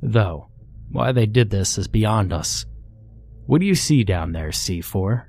Though, 0.03 0.49
why 0.91 1.11
they 1.11 1.25
did 1.25 1.49
this 1.49 1.79
is 1.79 1.87
beyond 1.87 2.31
us. 2.31 2.67
What 3.45 3.59
do 3.59 3.67
you 3.67 3.75
see 3.75 4.03
down 4.03 4.31
there, 4.31 4.49
C4? 4.49 5.25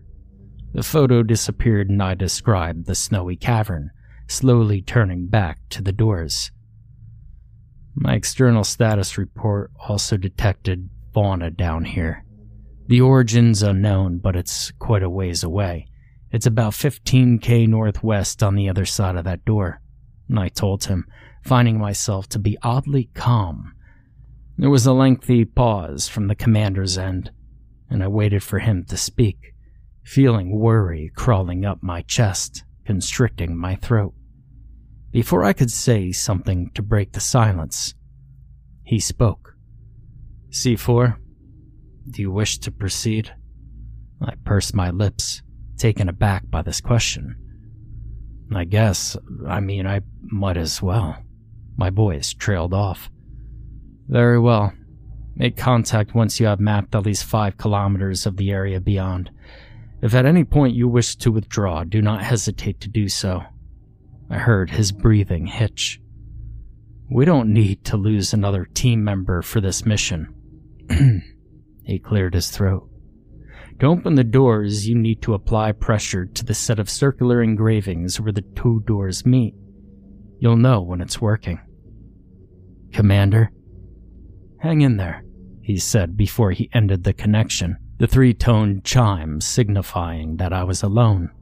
The 0.75 0.83
photo 0.83 1.23
disappeared 1.23 1.91
and 1.91 2.03
I 2.03 2.15
described 2.15 2.87
the 2.87 2.95
snowy 2.95 3.37
cavern, 3.37 3.91
slowly 4.27 4.81
turning 4.81 5.27
back 5.27 5.59
to 5.71 5.83
the 5.83 5.93
doors. 5.93 6.51
My 7.95 8.15
external 8.15 8.65
status 8.65 9.19
report 9.19 9.71
also 9.89 10.17
detected 10.17 10.89
fauna 11.13 11.51
down 11.51 11.85
here. 11.85 12.25
The 12.87 13.01
origin's 13.01 13.63
unknown, 13.63 14.19
but 14.19 14.35
it's 14.35 14.71
quite 14.79 15.03
a 15.03 15.11
ways 15.11 15.43
away. 15.43 15.87
It's 16.31 16.47
about 16.47 16.73
15k 16.73 17.69
northwest 17.69 18.43
on 18.43 18.55
the 18.55 18.69
other 18.69 18.87
side 18.87 19.17
of 19.17 19.25
that 19.25 19.45
door. 19.45 19.81
I 20.35 20.49
told 20.49 20.85
him, 20.85 21.07
finding 21.45 21.79
myself 21.79 22.29
to 22.31 22.39
be 22.39 22.57
oddly 22.63 23.11
calm. 23.15 23.75
There 24.57 24.71
was 24.71 24.87
a 24.87 24.93
lengthy 24.95 25.45
pause 25.45 26.09
from 26.09 26.29
the 26.29 26.35
commander's 26.35 26.97
end 26.97 27.31
and 27.93 28.03
I 28.03 28.09
waited 28.09 28.43
for 28.43 28.59
him 28.59 28.85
to 28.87 28.97
speak, 28.97 29.55
feeling 30.03 30.59
worry 30.59 31.13
crawling 31.15 31.65
up 31.65 31.83
my 31.83 32.03
chest, 32.03 32.65
constricting 32.87 33.57
my 33.57 33.77
throat. 33.77 34.15
Before 35.11 35.45
I 35.45 35.53
could 35.53 35.71
say 35.71 36.11
something 36.11 36.71
to 36.75 36.83
break 36.83 37.13
the 37.13 37.21
silence, 37.21 37.95
he 38.83 38.99
spoke. 38.99 39.55
C4, 40.51 41.19
do 42.11 42.23
you 42.23 42.33
wish 42.33 42.59
to 42.61 42.73
proceed? 42.73 43.31
I 44.23 44.35
pursed 44.45 44.75
my 44.75 44.91
lips, 44.91 45.43
taken 45.77 46.09
aback 46.09 46.49
by 46.49 46.63
this 46.63 46.81
question. 46.81 47.37
I 48.55 48.65
guess, 48.65 49.17
I 49.47 49.61
mean, 49.61 49.87
I 49.87 50.01
might 50.23 50.57
as 50.57 50.81
well. 50.81 51.23
My 51.77 51.91
voice 51.91 52.33
trailed 52.33 52.73
off. 52.73 53.11
Very 54.09 54.39
well. 54.39 54.73
Make 55.35 55.57
contact 55.57 56.15
once 56.15 56.39
you 56.39 56.47
have 56.47 56.61
mapped 56.61 56.95
at 56.95 57.07
least 57.07 57.25
five 57.25 57.57
kilometers 57.57 58.27
of 58.27 58.37
the 58.37 58.51
area 58.51 58.81
beyond. 58.81 59.31
If 60.03 60.15
at 60.15 60.27
any 60.27 60.45
point 60.45 60.75
you 60.75 60.89
wish 60.89 61.17
to 61.17 61.33
withdraw, 61.33 61.85
do 61.85 62.03
not 62.03 62.23
hesitate 62.23 62.81
to 62.81 62.89
do 62.89 63.09
so. 63.09 63.43
I 64.29 64.39
heard 64.39 64.71
his 64.71 64.93
breathing 64.93 65.47
hitch. 65.47 66.01
We 67.11 67.25
don't 67.25 67.53
need 67.53 67.85
to 67.87 67.97
lose 67.97 68.33
another 68.33 68.65
team 68.65 69.05
member 69.05 69.43
for 69.43 69.61
this 69.61 69.87
mission. 69.87 70.35
he 71.85 71.99
cleared 71.99 72.35
his 72.35 72.51
throat. 72.51 72.89
To 73.81 73.87
open 73.87 74.15
the 74.15 74.25
doors, 74.25 74.89
you 74.89 74.95
need 74.95 75.23
to 75.23 75.35
apply 75.35 75.73
pressure 75.73 76.27
to 76.27 76.45
the 76.45 76.55
set 76.55 76.79
of 76.79 76.89
circular 76.89 77.43
engravings 77.43 78.21
where 78.21 78.33
the 78.33 78.43
two 78.43 78.83
doors 78.87 79.27
meet. 79.27 79.55
You'll 80.39 80.57
know 80.57 80.81
when 80.81 81.01
it's 81.01 81.21
working. 81.21 81.61
Commander, 82.93 83.51
Hang 84.63 84.83
in 84.83 84.97
there, 84.97 85.25
he 85.61 85.77
said 85.77 86.17
before 86.17 86.53
he 86.53 86.71
ended 86.73 87.03
the 87.03 87.13
connection, 87.13 87.77
the 87.99 88.07
three 88.07 88.33
toned 88.33 88.85
chime 88.85 89.41
signifying 89.41 90.37
that 90.37 90.53
I 90.53 90.63
was 90.63 90.85
alone. 90.85 91.33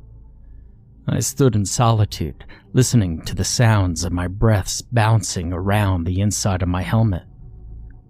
I 1.06 1.20
stood 1.20 1.54
in 1.54 1.66
solitude, 1.66 2.46
listening 2.72 3.20
to 3.26 3.34
the 3.34 3.44
sounds 3.44 4.04
of 4.04 4.12
my 4.12 4.26
breaths 4.26 4.80
bouncing 4.80 5.52
around 5.52 6.04
the 6.04 6.18
inside 6.18 6.62
of 6.62 6.68
my 6.68 6.80
helmet. 6.80 7.24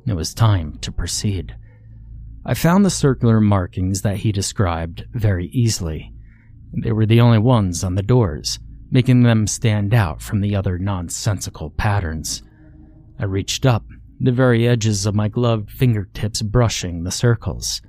It 0.07 0.15
was 0.15 0.33
time 0.33 0.79
to 0.83 0.93
proceed. 0.93 1.57
I 2.47 2.55
found 2.55 2.85
the 2.85 2.91
circular 2.91 3.41
markings 3.41 4.03
that 4.03 4.19
he 4.19 4.31
described 4.31 5.07
very 5.13 5.47
easily. 5.47 6.13
They 6.85 6.93
were 6.93 7.07
the 7.07 7.21
only 7.21 7.39
ones 7.39 7.83
on 7.83 7.97
the 7.97 8.03
doors, 8.05 8.61
making 8.93 9.25
them 9.25 9.49
stand 9.49 9.93
out 9.93 10.23
from 10.23 10.41
the 10.41 10.55
other 10.55 10.79
nonsensical 10.79 11.71
patterns. 11.71 12.45
I 13.19 13.25
reached 13.25 13.67
up 13.67 13.85
the 14.23 14.33
very 14.33 14.69
edges 14.69 15.07
of 15.07 15.15
my 15.15 15.29
gloved 15.29 15.71
fingertips 15.71 16.43
brushing 16.43 17.05
the 17.05 17.11
circles. 17.11 17.81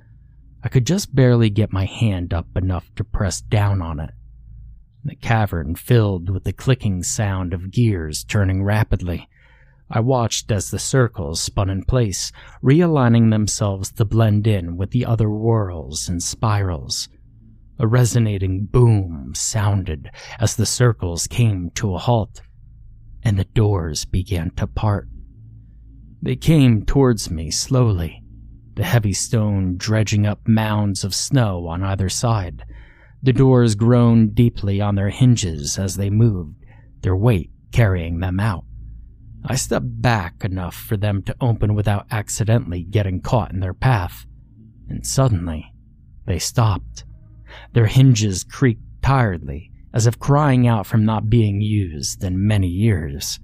I 0.64 0.68
could 0.68 0.86
just 0.86 1.14
barely 1.14 1.50
get 1.50 1.72
my 1.72 1.84
hand 1.84 2.32
up 2.32 2.46
enough 2.56 2.90
to 2.96 3.04
press 3.04 3.42
down 3.42 3.82
on 3.82 4.00
it. 4.00 4.12
The 5.04 5.16
cavern 5.16 5.74
filled 5.74 6.30
with 6.30 6.44
the 6.44 6.52
clicking 6.54 7.02
sound 7.02 7.52
of 7.52 7.70
gears 7.70 8.24
turning 8.24 8.62
rapidly. 8.62 9.28
I 9.90 10.00
watched 10.00 10.50
as 10.50 10.70
the 10.70 10.78
circles 10.78 11.40
spun 11.40 11.68
in 11.68 11.84
place, 11.84 12.32
realigning 12.62 13.30
themselves 13.30 13.92
to 13.92 14.06
blend 14.06 14.46
in 14.46 14.78
with 14.78 14.90
the 14.90 15.04
other 15.04 15.28
whirls 15.28 16.08
and 16.08 16.22
spirals. 16.22 17.10
A 17.78 17.86
resonating 17.86 18.64
boom 18.64 19.32
sounded 19.34 20.10
as 20.38 20.56
the 20.56 20.64
circles 20.64 21.26
came 21.26 21.70
to 21.74 21.94
a 21.94 21.98
halt, 21.98 22.40
and 23.22 23.38
the 23.38 23.44
doors 23.44 24.06
began 24.06 24.50
to 24.52 24.66
part. 24.66 25.08
They 26.24 26.36
came 26.36 26.84
towards 26.84 27.32
me 27.32 27.50
slowly, 27.50 28.22
the 28.76 28.84
heavy 28.84 29.12
stone 29.12 29.76
dredging 29.76 30.24
up 30.24 30.46
mounds 30.46 31.02
of 31.02 31.16
snow 31.16 31.66
on 31.66 31.82
either 31.82 32.08
side. 32.08 32.64
The 33.24 33.32
doors 33.32 33.74
groaned 33.74 34.36
deeply 34.36 34.80
on 34.80 34.94
their 34.94 35.10
hinges 35.10 35.78
as 35.78 35.96
they 35.96 36.10
moved, 36.10 36.64
their 37.00 37.16
weight 37.16 37.50
carrying 37.72 38.20
them 38.20 38.38
out. 38.38 38.64
I 39.44 39.56
stepped 39.56 40.00
back 40.00 40.44
enough 40.44 40.76
for 40.76 40.96
them 40.96 41.22
to 41.24 41.34
open 41.40 41.74
without 41.74 42.06
accidentally 42.12 42.84
getting 42.84 43.20
caught 43.20 43.52
in 43.52 43.58
their 43.58 43.74
path, 43.74 44.24
and 44.88 45.04
suddenly 45.04 45.74
they 46.26 46.38
stopped. 46.38 47.04
Their 47.72 47.86
hinges 47.86 48.44
creaked 48.44 48.84
tiredly, 49.02 49.72
as 49.92 50.06
if 50.06 50.20
crying 50.20 50.68
out 50.68 50.86
from 50.86 51.04
not 51.04 51.28
being 51.28 51.60
used 51.60 52.22
in 52.22 52.46
many 52.46 52.68
years. 52.68 53.40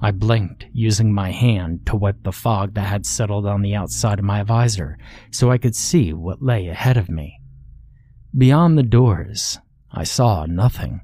I 0.00 0.12
blinked, 0.12 0.66
using 0.72 1.12
my 1.12 1.32
hand 1.32 1.86
to 1.86 1.96
wipe 1.96 2.22
the 2.22 2.30
fog 2.30 2.74
that 2.74 2.86
had 2.86 3.04
settled 3.04 3.46
on 3.46 3.62
the 3.62 3.74
outside 3.74 4.20
of 4.20 4.24
my 4.24 4.44
visor 4.44 4.96
so 5.32 5.50
I 5.50 5.58
could 5.58 5.74
see 5.74 6.12
what 6.12 6.40
lay 6.40 6.68
ahead 6.68 6.96
of 6.96 7.08
me. 7.08 7.40
Beyond 8.36 8.78
the 8.78 8.84
doors, 8.84 9.58
I 9.90 10.04
saw 10.04 10.46
nothing, 10.46 11.00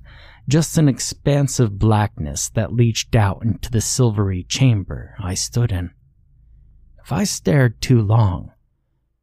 just 0.49 0.79
an 0.79 0.89
expansive 0.89 1.77
blackness 1.79 2.51
that 2.51 2.73
leached 2.73 3.17
out 3.17 3.43
into 3.43 3.71
the 3.71 3.81
silvery 3.81 4.45
chamber 4.45 5.17
I 5.19 5.35
stood 5.35 5.73
in. 5.73 5.91
If 7.03 7.11
I 7.11 7.25
stared 7.25 7.81
too 7.81 8.01
long, 8.01 8.53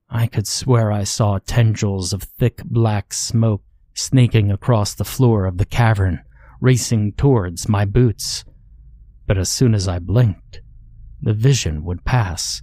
I 0.10 0.28
could 0.28 0.48
swear 0.48 0.92
I 0.92 1.06
saw 1.06 1.40
tendrils 1.40 2.12
of 2.12 2.24
thick 2.24 2.62
black 2.66 3.14
smoke 3.14 3.64
snaking 3.94 4.52
across 4.52 4.94
the 4.94 5.06
floor 5.06 5.46
of 5.46 5.58
the 5.58 5.66
cavern, 5.66 6.24
racing 6.60 7.14
towards 7.14 7.70
my 7.70 7.86
boots 7.86 8.44
but 9.32 9.38
as 9.38 9.48
soon 9.48 9.74
as 9.74 9.88
I 9.88 9.98
blinked, 9.98 10.60
the 11.22 11.32
vision 11.32 11.86
would 11.86 12.04
pass, 12.04 12.62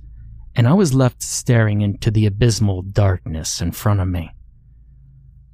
and 0.54 0.68
I 0.68 0.74
was 0.74 0.92
left 0.92 1.22
staring 1.22 1.80
into 1.80 2.10
the 2.10 2.26
abysmal 2.26 2.82
darkness 2.82 3.62
in 3.62 3.72
front 3.72 4.00
of 4.00 4.08
me. 4.08 4.32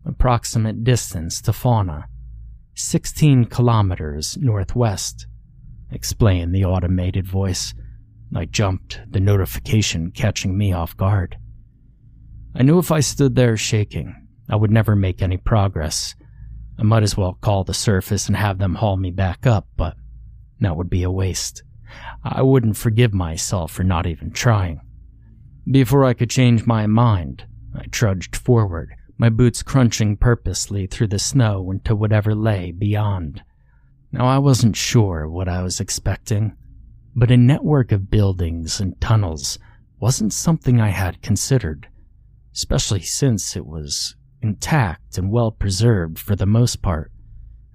Approximate 0.04 0.82
distance 0.82 1.40
to 1.42 1.52
Fauna 1.52 2.08
16 2.74 3.44
kilometers 3.44 4.36
northwest, 4.38 5.28
explained 5.92 6.52
the 6.52 6.64
automated 6.64 7.28
voice. 7.28 7.74
I 8.34 8.46
jumped, 8.46 9.00
the 9.08 9.20
notification 9.20 10.10
catching 10.10 10.58
me 10.58 10.72
off 10.72 10.96
guard. 10.96 11.38
I 12.56 12.64
knew 12.64 12.80
if 12.80 12.90
I 12.90 12.98
stood 12.98 13.36
there 13.36 13.56
shaking, 13.56 14.16
I 14.50 14.56
would 14.56 14.72
never 14.72 14.96
make 14.96 15.22
any 15.22 15.36
progress. 15.36 16.16
I 16.76 16.82
might 16.82 17.04
as 17.04 17.16
well 17.16 17.38
call 17.40 17.62
the 17.62 17.72
surface 17.72 18.26
and 18.26 18.36
have 18.36 18.58
them 18.58 18.74
haul 18.74 18.96
me 18.96 19.12
back 19.12 19.46
up, 19.46 19.68
but 19.76 19.96
that 20.64 20.76
would 20.76 20.90
be 20.90 21.02
a 21.02 21.10
waste. 21.10 21.62
I 22.22 22.42
wouldn't 22.42 22.76
forgive 22.76 23.14
myself 23.14 23.72
for 23.72 23.84
not 23.84 24.06
even 24.06 24.30
trying. 24.30 24.80
Before 25.70 26.04
I 26.04 26.14
could 26.14 26.30
change 26.30 26.66
my 26.66 26.86
mind, 26.86 27.46
I 27.74 27.84
trudged 27.86 28.36
forward, 28.36 28.94
my 29.16 29.28
boots 29.28 29.62
crunching 29.62 30.16
purposely 30.16 30.86
through 30.86 31.08
the 31.08 31.18
snow 31.18 31.70
into 31.70 31.94
whatever 31.96 32.34
lay 32.34 32.72
beyond. 32.72 33.42
Now, 34.12 34.26
I 34.26 34.38
wasn't 34.38 34.76
sure 34.76 35.28
what 35.28 35.48
I 35.48 35.62
was 35.62 35.80
expecting, 35.80 36.56
but 37.16 37.30
a 37.30 37.36
network 37.36 37.92
of 37.92 38.10
buildings 38.10 38.80
and 38.80 39.00
tunnels 39.00 39.58
wasn't 40.00 40.32
something 40.32 40.80
I 40.80 40.90
had 40.90 41.22
considered, 41.22 41.88
especially 42.52 43.00
since 43.00 43.56
it 43.56 43.66
was 43.66 44.16
intact 44.42 45.16
and 45.16 45.30
well 45.30 45.50
preserved 45.50 46.18
for 46.18 46.36
the 46.36 46.46
most 46.46 46.82
part. 46.82 47.10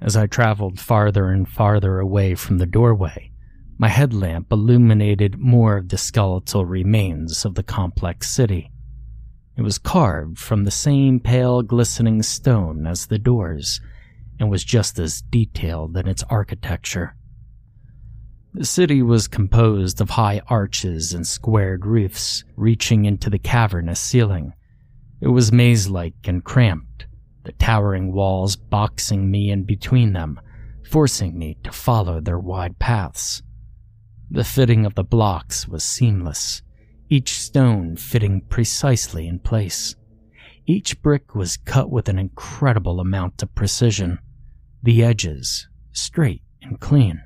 As 0.02 0.16
I 0.16 0.28
traveled 0.28 0.80
farther 0.80 1.30
and 1.30 1.48
farther 1.48 2.00
away 2.00 2.36
from 2.36 2.58
the 2.58 2.66
doorway, 2.66 3.32
my 3.78 3.90
headlamp 3.90 4.52
illuminated 4.52 5.38
more 5.38 5.78
of 5.78 5.90
the 5.90 5.98
skeletal 5.98 6.66
remains 6.66 7.46
of 7.46 7.56
the 7.56 7.64
complex 7.64 8.30
city. 8.30 8.72
It 9.58 9.62
was 9.62 9.78
carved 9.78 10.38
from 10.38 10.64
the 10.64 10.72
same 10.72 11.20
pale 11.20 11.62
glistening 11.62 12.24
stone 12.24 12.88
as 12.88 13.08
the 13.08 13.20
doors 13.20 13.82
and 14.40 14.50
was 14.50 14.64
just 14.64 14.98
as 15.00 15.22
detailed 15.22 15.98
in 15.98 16.08
its 16.08 16.24
architecture. 16.30 17.16
The 18.54 18.66
city 18.66 19.02
was 19.02 19.28
composed 19.28 20.02
of 20.02 20.12
high 20.12 20.42
arches 20.48 21.14
and 21.14 21.28
squared 21.28 21.86
roofs 21.86 22.44
reaching 22.56 23.06
into 23.06 23.30
the 23.30 23.38
cavernous 23.38 24.00
ceiling. 24.00 24.54
It 25.22 25.28
was 25.28 25.52
maze 25.52 25.90
like 25.90 26.16
and 26.26 26.44
cramped, 26.44 26.88
the 27.50 27.56
towering 27.56 28.14
walls 28.14 28.56
boxing 28.56 29.32
me 29.32 29.50
in 29.50 29.64
between 29.64 30.14
them, 30.14 30.40
forcing 30.88 31.36
me 31.36 31.58
to 31.64 31.72
follow 31.72 32.22
their 32.22 32.38
wide 32.38 32.78
paths. 32.78 33.42
The 34.30 34.44
fitting 34.44 34.86
of 34.86 34.94
the 34.94 35.04
blocks 35.04 35.68
was 35.68 35.84
seamless, 35.84 36.62
each 37.10 37.40
stone 37.40 37.96
fitting 37.96 38.42
precisely 38.50 39.28
in 39.28 39.40
place. 39.40 39.96
Each 40.68 41.02
brick 41.02 41.34
was 41.34 41.58
cut 41.58 41.90
with 41.90 42.08
an 42.08 42.20
incredible 42.20 43.00
amount 43.00 43.42
of 43.42 43.56
precision, 43.56 44.20
the 44.84 45.04
edges 45.04 45.68
straight 45.92 46.44
and 46.62 46.80
clean. 46.80 47.24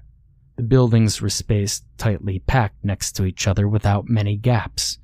The 0.56 0.64
buildings 0.64 1.20
were 1.20 1.28
spaced 1.28 1.84
tightly 1.98 2.40
packed 2.40 2.82
next 2.82 3.12
to 3.18 3.26
each 3.26 3.46
other 3.46 3.68
without 3.68 4.08
many 4.08 4.38
gaps. 4.38 5.00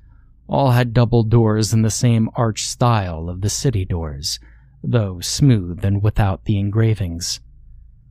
All 0.48 0.70
had 0.70 0.94
double 0.94 1.24
doors 1.24 1.74
in 1.74 1.82
the 1.82 1.90
same 1.90 2.30
arch 2.36 2.62
style 2.62 3.28
of 3.28 3.42
the 3.42 3.50
city 3.50 3.84
doors, 3.84 4.40
though 4.82 5.20
smooth 5.20 5.84
and 5.84 6.02
without 6.02 6.44
the 6.44 6.58
engravings. 6.58 7.40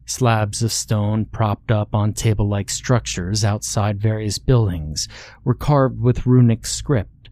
Slabs 0.06 0.64
of 0.64 0.72
stone 0.72 1.26
propped 1.26 1.72
up 1.72 1.94
on 1.94 2.14
table 2.14 2.48
like 2.48 2.70
structures 2.70 3.44
outside 3.44 4.02
various 4.02 4.40
buildings 4.40 5.08
were 5.44 5.54
carved 5.54 6.00
with 6.00 6.26
runic 6.26 6.66
script, 6.66 7.30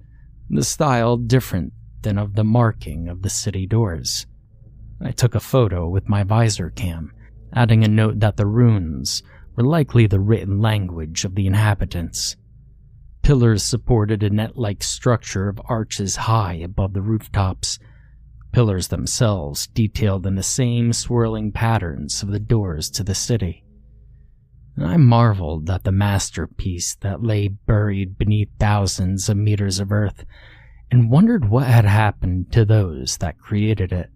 the 0.50 0.64
style 0.64 1.18
different 1.18 1.74
than 2.04 2.18
of 2.18 2.36
the 2.36 2.44
marking 2.44 3.08
of 3.08 3.22
the 3.22 3.30
city 3.30 3.66
doors. 3.66 4.28
I 5.02 5.12
took 5.12 5.36
a 5.36 5.40
photo 5.40 5.90
with 5.90 6.10
my 6.10 6.24
visor 6.24 6.70
cam, 6.70 7.12
adding 7.54 7.84
a 7.84 7.88
note 7.88 8.20
that 8.20 8.38
the 8.38 8.46
runes 8.46 9.24
were 9.56 9.64
likely 9.64 10.08
the 10.08 10.20
written 10.20 10.62
language 10.62 11.26
of 11.26 11.36
the 11.36 11.48
inhabitants. 11.48 12.36
Pillars 13.24 13.64
supported 13.64 14.24
a 14.24 14.30
net 14.30 14.56
like 14.56 14.84
structure 14.84 15.50
of 15.50 15.60
arches 15.66 16.16
high 16.16 16.54
above 16.54 16.94
the 16.94 17.02
rooftops 17.02 17.80
pillars 18.52 18.88
themselves 18.88 19.68
detailed 19.68 20.26
in 20.26 20.36
the 20.36 20.44
same 20.44 20.94
swirling 20.94 21.52
patterns 21.52 22.24
of 22.24 22.32
the 22.32 22.40
doors 22.40 22.90
to 22.92 23.04
the 23.04 23.16
city. 23.16 23.64
I 24.80 24.98
marveled 24.98 25.70
at 25.70 25.84
the 25.84 25.92
masterpiece 25.92 26.96
that 27.02 27.24
lay 27.24 27.48
buried 27.48 28.18
beneath 28.18 28.50
thousands 28.60 29.28
of 29.28 29.38
meters 29.38 29.80
of 29.80 29.92
earth 29.92 30.24
and 30.92 31.10
wondered 31.10 31.50
what 31.50 31.68
had 31.68 31.86
happened 31.86 32.52
to 32.52 32.64
those 32.64 33.18
that 33.18 33.40
created 33.40 33.92
it. 33.92 34.10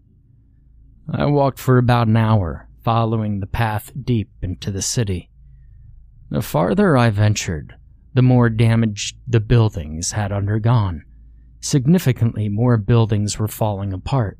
I 1.11 1.25
walked 1.25 1.59
for 1.59 1.77
about 1.77 2.07
an 2.07 2.17
hour, 2.17 2.69
following 2.83 3.39
the 3.39 3.47
path 3.47 3.91
deep 4.01 4.29
into 4.41 4.71
the 4.71 4.81
city. 4.81 5.29
The 6.29 6.41
farther 6.41 6.95
I 6.95 7.09
ventured, 7.09 7.75
the 8.13 8.21
more 8.21 8.49
damage 8.49 9.15
the 9.27 9.39
buildings 9.39 10.11
had 10.11 10.31
undergone. 10.31 11.03
Significantly 11.61 12.49
more 12.49 12.77
buildings 12.77 13.37
were 13.37 13.47
falling 13.47 13.93
apart, 13.93 14.39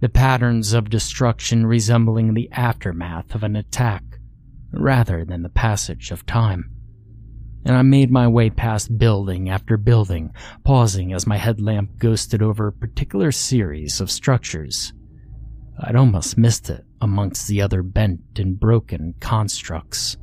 the 0.00 0.08
patterns 0.08 0.72
of 0.72 0.90
destruction 0.90 1.64
resembling 1.64 2.34
the 2.34 2.50
aftermath 2.52 3.34
of 3.34 3.42
an 3.42 3.56
attack 3.56 4.02
rather 4.72 5.24
than 5.24 5.42
the 5.42 5.48
passage 5.48 6.10
of 6.10 6.26
time. 6.26 6.70
And 7.64 7.76
I 7.76 7.82
made 7.82 8.10
my 8.10 8.28
way 8.28 8.50
past 8.50 8.98
building 8.98 9.48
after 9.48 9.76
building, 9.76 10.32
pausing 10.64 11.12
as 11.12 11.26
my 11.26 11.36
headlamp 11.36 11.98
ghosted 11.98 12.42
over 12.42 12.68
a 12.68 12.72
particular 12.72 13.32
series 13.32 14.00
of 14.00 14.10
structures. 14.10 14.92
I'd 15.80 15.96
almost 15.96 16.38
missed 16.38 16.68
it 16.68 16.84
amongst 17.00 17.48
the 17.48 17.62
other 17.62 17.82
bent 17.82 18.38
and 18.38 18.58
broken 18.58 19.14
constructs. 19.20 20.16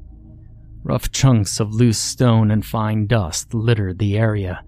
Rough 0.83 1.11
chunks 1.11 1.59
of 1.59 1.73
loose 1.73 1.97
stone 1.97 2.51
and 2.51 2.65
fine 2.65 3.07
dust 3.07 3.53
littered 3.53 3.99
the 3.99 4.17
area, 4.17 4.63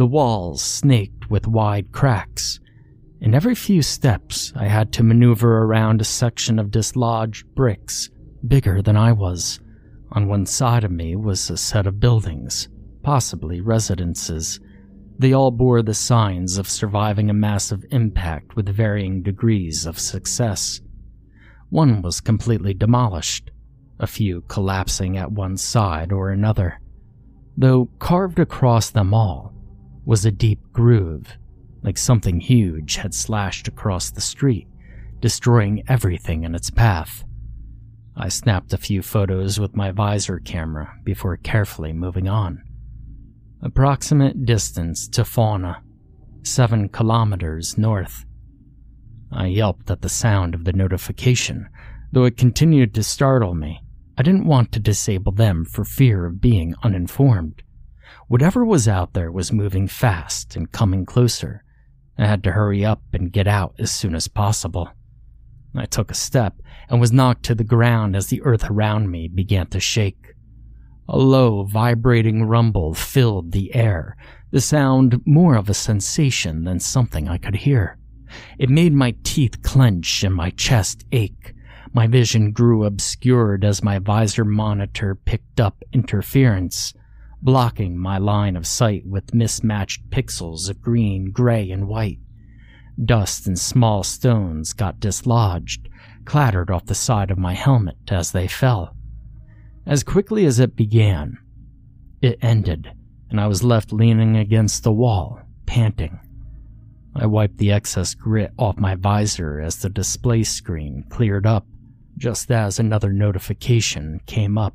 the 0.00 0.06
walls 0.06 0.62
snaked 0.62 1.28
with 1.28 1.46
wide 1.46 1.92
cracks. 1.92 2.58
and 3.20 3.34
every 3.34 3.54
few 3.54 3.82
steps, 3.82 4.50
I 4.56 4.64
had 4.64 4.94
to 4.94 5.02
maneuver 5.02 5.58
around 5.58 6.00
a 6.00 6.04
section 6.04 6.58
of 6.58 6.70
dislodged 6.70 7.44
bricks, 7.54 8.08
bigger 8.48 8.80
than 8.80 8.96
I 8.96 9.12
was. 9.12 9.60
On 10.12 10.26
one 10.26 10.46
side 10.46 10.84
of 10.84 10.90
me 10.90 11.16
was 11.16 11.50
a 11.50 11.58
set 11.58 11.86
of 11.86 12.00
buildings, 12.00 12.66
possibly 13.02 13.60
residences. 13.60 14.58
They 15.18 15.34
all 15.34 15.50
bore 15.50 15.82
the 15.82 15.92
signs 15.92 16.56
of 16.56 16.66
surviving 16.66 17.28
a 17.28 17.34
massive 17.34 17.84
impact 17.90 18.56
with 18.56 18.74
varying 18.74 19.22
degrees 19.22 19.84
of 19.84 19.98
success. 19.98 20.80
One 21.68 22.00
was 22.00 22.22
completely 22.22 22.72
demolished, 22.72 23.50
a 23.98 24.06
few 24.06 24.44
collapsing 24.48 25.18
at 25.18 25.30
one 25.30 25.58
side 25.58 26.10
or 26.10 26.30
another, 26.30 26.80
though 27.54 27.90
carved 27.98 28.38
across 28.38 28.88
them 28.88 29.12
all 29.12 29.59
was 30.10 30.24
a 30.24 30.30
deep 30.32 30.58
groove, 30.72 31.38
like 31.84 31.96
something 31.96 32.40
huge 32.40 32.96
had 32.96 33.14
slashed 33.14 33.68
across 33.68 34.10
the 34.10 34.20
street, 34.20 34.66
destroying 35.20 35.84
everything 35.86 36.42
in 36.42 36.52
its 36.52 36.68
path. 36.68 37.22
I 38.16 38.28
snapped 38.28 38.72
a 38.72 38.76
few 38.76 39.02
photos 39.02 39.60
with 39.60 39.76
my 39.76 39.92
visor 39.92 40.40
camera 40.40 40.96
before 41.04 41.36
carefully 41.36 41.92
moving 41.92 42.26
on. 42.26 42.60
Approximate 43.62 44.44
distance 44.44 45.06
to 45.10 45.24
Fauna, 45.24 45.80
7 46.42 46.88
kilometers 46.88 47.78
north. 47.78 48.24
I 49.30 49.46
yelped 49.46 49.92
at 49.92 50.02
the 50.02 50.08
sound 50.08 50.56
of 50.56 50.64
the 50.64 50.72
notification, 50.72 51.68
though 52.10 52.24
it 52.24 52.36
continued 52.36 52.96
to 52.96 53.04
startle 53.04 53.54
me. 53.54 53.84
I 54.18 54.24
didn't 54.24 54.46
want 54.46 54.72
to 54.72 54.80
disable 54.80 55.30
them 55.30 55.64
for 55.64 55.84
fear 55.84 56.26
of 56.26 56.40
being 56.40 56.74
uninformed. 56.82 57.62
Whatever 58.28 58.64
was 58.64 58.88
out 58.88 59.12
there 59.12 59.30
was 59.30 59.52
moving 59.52 59.88
fast 59.88 60.56
and 60.56 60.70
coming 60.70 61.04
closer. 61.04 61.64
I 62.18 62.26
had 62.26 62.44
to 62.44 62.52
hurry 62.52 62.84
up 62.84 63.02
and 63.12 63.32
get 63.32 63.46
out 63.46 63.74
as 63.78 63.90
soon 63.90 64.14
as 64.14 64.28
possible. 64.28 64.90
I 65.74 65.86
took 65.86 66.10
a 66.10 66.14
step 66.14 66.54
and 66.88 67.00
was 67.00 67.12
knocked 67.12 67.44
to 67.44 67.54
the 67.54 67.64
ground 67.64 68.16
as 68.16 68.26
the 68.26 68.42
earth 68.42 68.68
around 68.68 69.10
me 69.10 69.28
began 69.28 69.66
to 69.68 69.80
shake. 69.80 70.34
A 71.08 71.18
low, 71.18 71.64
vibrating 71.64 72.44
rumble 72.44 72.94
filled 72.94 73.52
the 73.52 73.74
air, 73.74 74.16
the 74.50 74.60
sound 74.60 75.20
more 75.24 75.56
of 75.56 75.68
a 75.68 75.74
sensation 75.74 76.64
than 76.64 76.80
something 76.80 77.28
I 77.28 77.38
could 77.38 77.56
hear. 77.56 77.98
It 78.58 78.70
made 78.70 78.92
my 78.92 79.14
teeth 79.24 79.62
clench 79.62 80.22
and 80.22 80.34
my 80.34 80.50
chest 80.50 81.04
ache. 81.10 81.54
My 81.92 82.06
vision 82.06 82.52
grew 82.52 82.84
obscured 82.84 83.64
as 83.64 83.82
my 83.82 83.98
visor 83.98 84.44
monitor 84.44 85.16
picked 85.16 85.58
up 85.60 85.82
interference, 85.92 86.94
blocking 87.42 87.96
my 87.96 88.18
line 88.18 88.56
of 88.56 88.66
sight 88.66 89.06
with 89.06 89.34
mismatched 89.34 90.10
pixels 90.10 90.68
of 90.68 90.82
green, 90.82 91.30
gray, 91.30 91.70
and 91.70 91.88
white. 91.88 92.18
Dust 93.02 93.46
and 93.46 93.58
small 93.58 94.02
stones 94.02 94.72
got 94.72 95.00
dislodged, 95.00 95.88
clattered 96.24 96.70
off 96.70 96.86
the 96.86 96.94
side 96.94 97.30
of 97.30 97.38
my 97.38 97.54
helmet 97.54 97.96
as 98.08 98.32
they 98.32 98.46
fell. 98.46 98.94
As 99.86 100.02
quickly 100.02 100.44
as 100.44 100.60
it 100.60 100.76
began, 100.76 101.38
it 102.20 102.38
ended, 102.42 102.92
and 103.30 103.40
I 103.40 103.46
was 103.46 103.64
left 103.64 103.92
leaning 103.92 104.36
against 104.36 104.82
the 104.82 104.92
wall, 104.92 105.40
panting. 105.64 106.20
I 107.14 107.26
wiped 107.26 107.58
the 107.58 107.72
excess 107.72 108.14
grit 108.14 108.52
off 108.58 108.76
my 108.76 108.94
visor 108.94 109.60
as 109.60 109.76
the 109.76 109.88
display 109.88 110.42
screen 110.42 111.04
cleared 111.08 111.46
up, 111.46 111.66
just 112.18 112.50
as 112.50 112.78
another 112.78 113.12
notification 113.12 114.20
came 114.26 114.58
up. 114.58 114.74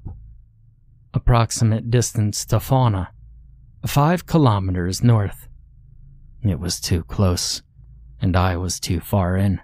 Approximate 1.16 1.90
distance 1.90 2.44
to 2.48 2.60
Fauna, 2.60 3.10
five 3.88 4.26
kilometers 4.26 5.02
north. 5.02 5.48
It 6.44 6.60
was 6.60 6.82
too 6.82 7.06
close, 7.06 7.62
and 8.22 8.36
I 8.36 8.58
was 8.58 8.82
too 8.82 9.00
far 9.00 9.38
in. 9.38 9.62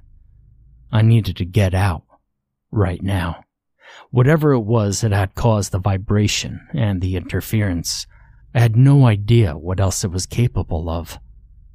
I 0.93 1.01
needed 1.01 1.35
to 1.35 1.45
get 1.45 1.73
out, 1.73 2.03
right 2.71 3.03
now. 3.03 3.43
Whatever 4.11 4.53
it 4.53 4.61
was 4.61 5.01
that 5.01 5.11
had 5.11 5.35
caused 5.35 5.73
the 5.73 5.79
vibration 5.79 6.65
and 6.73 7.01
the 7.01 7.17
interference, 7.17 8.07
I 8.55 8.61
had 8.61 8.77
no 8.77 9.05
idea 9.05 9.57
what 9.57 9.81
else 9.81 10.05
it 10.05 10.11
was 10.11 10.25
capable 10.25 10.89
of, 10.89 11.19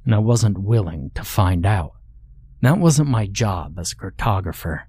and 0.05 0.15
I 0.15 0.17
wasn't 0.17 0.57
willing 0.57 1.11
to 1.13 1.23
find 1.23 1.67
out. 1.67 1.91
That 2.63 2.79
wasn't 2.79 3.09
my 3.09 3.27
job 3.27 3.77
as 3.77 3.91
a 3.91 3.95
cartographer. 3.95 4.85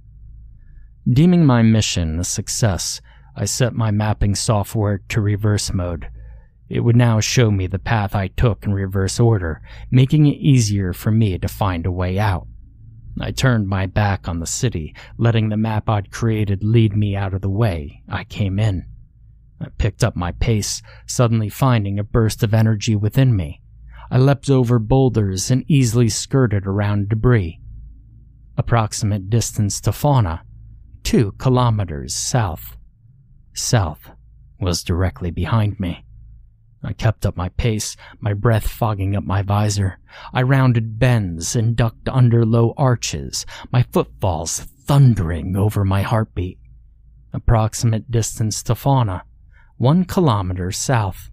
Deeming 1.07 1.44
my 1.44 1.61
mission 1.61 2.18
a 2.18 2.24
success, 2.24 3.03
I 3.40 3.44
set 3.44 3.72
my 3.72 3.92
mapping 3.92 4.35
software 4.35 4.98
to 5.11 5.20
reverse 5.20 5.72
mode. 5.72 6.11
It 6.68 6.81
would 6.81 6.96
now 6.96 7.20
show 7.20 7.53
me 7.53 7.68
the 7.68 7.79
path 7.79 8.16
I 8.16 8.27
took 8.27 8.64
in 8.64 8.74
reverse 8.74 9.20
order, 9.20 9.62
making 9.92 10.27
it 10.27 10.38
easier 10.38 10.92
for 10.92 11.12
me 11.12 11.38
to 11.38 11.46
find 11.46 11.87
a 11.87 11.92
way 11.92 12.18
out. 12.18 12.48
I 13.20 13.31
turned 13.31 13.68
my 13.68 13.87
back 13.87 14.27
on 14.27 14.40
the 14.40 14.46
city, 14.46 14.92
letting 15.18 15.51
the 15.51 15.57
map 15.57 15.88
I'd 15.88 16.11
created 16.11 16.64
lead 16.64 16.96
me 16.96 17.14
out 17.14 17.33
of 17.33 17.40
the 17.40 17.48
way 17.48 18.03
I 18.09 18.24
came 18.24 18.59
in. 18.59 18.87
I 19.61 19.68
picked 19.79 20.03
up 20.03 20.16
my 20.16 20.33
pace, 20.33 20.83
suddenly 21.07 21.48
finding 21.48 21.96
a 22.01 22.05
burst 22.05 22.42
of 22.42 22.53
energy 22.53 22.96
within 22.96 23.37
me. 23.37 23.62
I 24.11 24.18
leapt 24.18 24.51
over 24.51 24.81
boulders 24.81 25.48
and 25.48 25.64
easily 25.68 26.09
skirted 26.09 26.66
around 26.66 27.09
debris. 27.09 27.61
Approximate 28.57 29.31
distance 29.31 29.81
to 29.83 29.92
fauna, 29.92 30.42
two 31.05 31.33
kilometers 31.38 32.16
south. 32.16 32.78
South 33.59 34.11
was 34.61 34.85
directly 34.85 35.31
behind 35.31 35.79
me. 35.81 36.05
I 36.83 36.92
kept 36.92 37.27
up 37.27 37.37
my 37.37 37.49
pace, 37.51 37.97
my 38.21 38.33
breath 38.33 38.68
fogging 38.68 39.16
up 39.16 39.25
my 39.25 39.42
visor. 39.42 39.99
I 40.33 40.42
rounded 40.42 40.99
bends 40.99 41.57
and 41.57 41.75
ducked 41.75 42.09
under 42.09 42.47
low 42.47 42.73
arches, 42.77 43.44
my 43.73 43.83
footfalls 43.83 44.61
thundering 44.61 45.57
over 45.57 45.85
my 45.85 46.03
heartbeat. 46.03 46.59
Approximate 47.33 48.11
distance 48.11 48.62
to 48.62 48.77
fauna, 48.77 49.25
one 49.77 50.05
kilometer 50.05 50.71
south. 50.71 51.31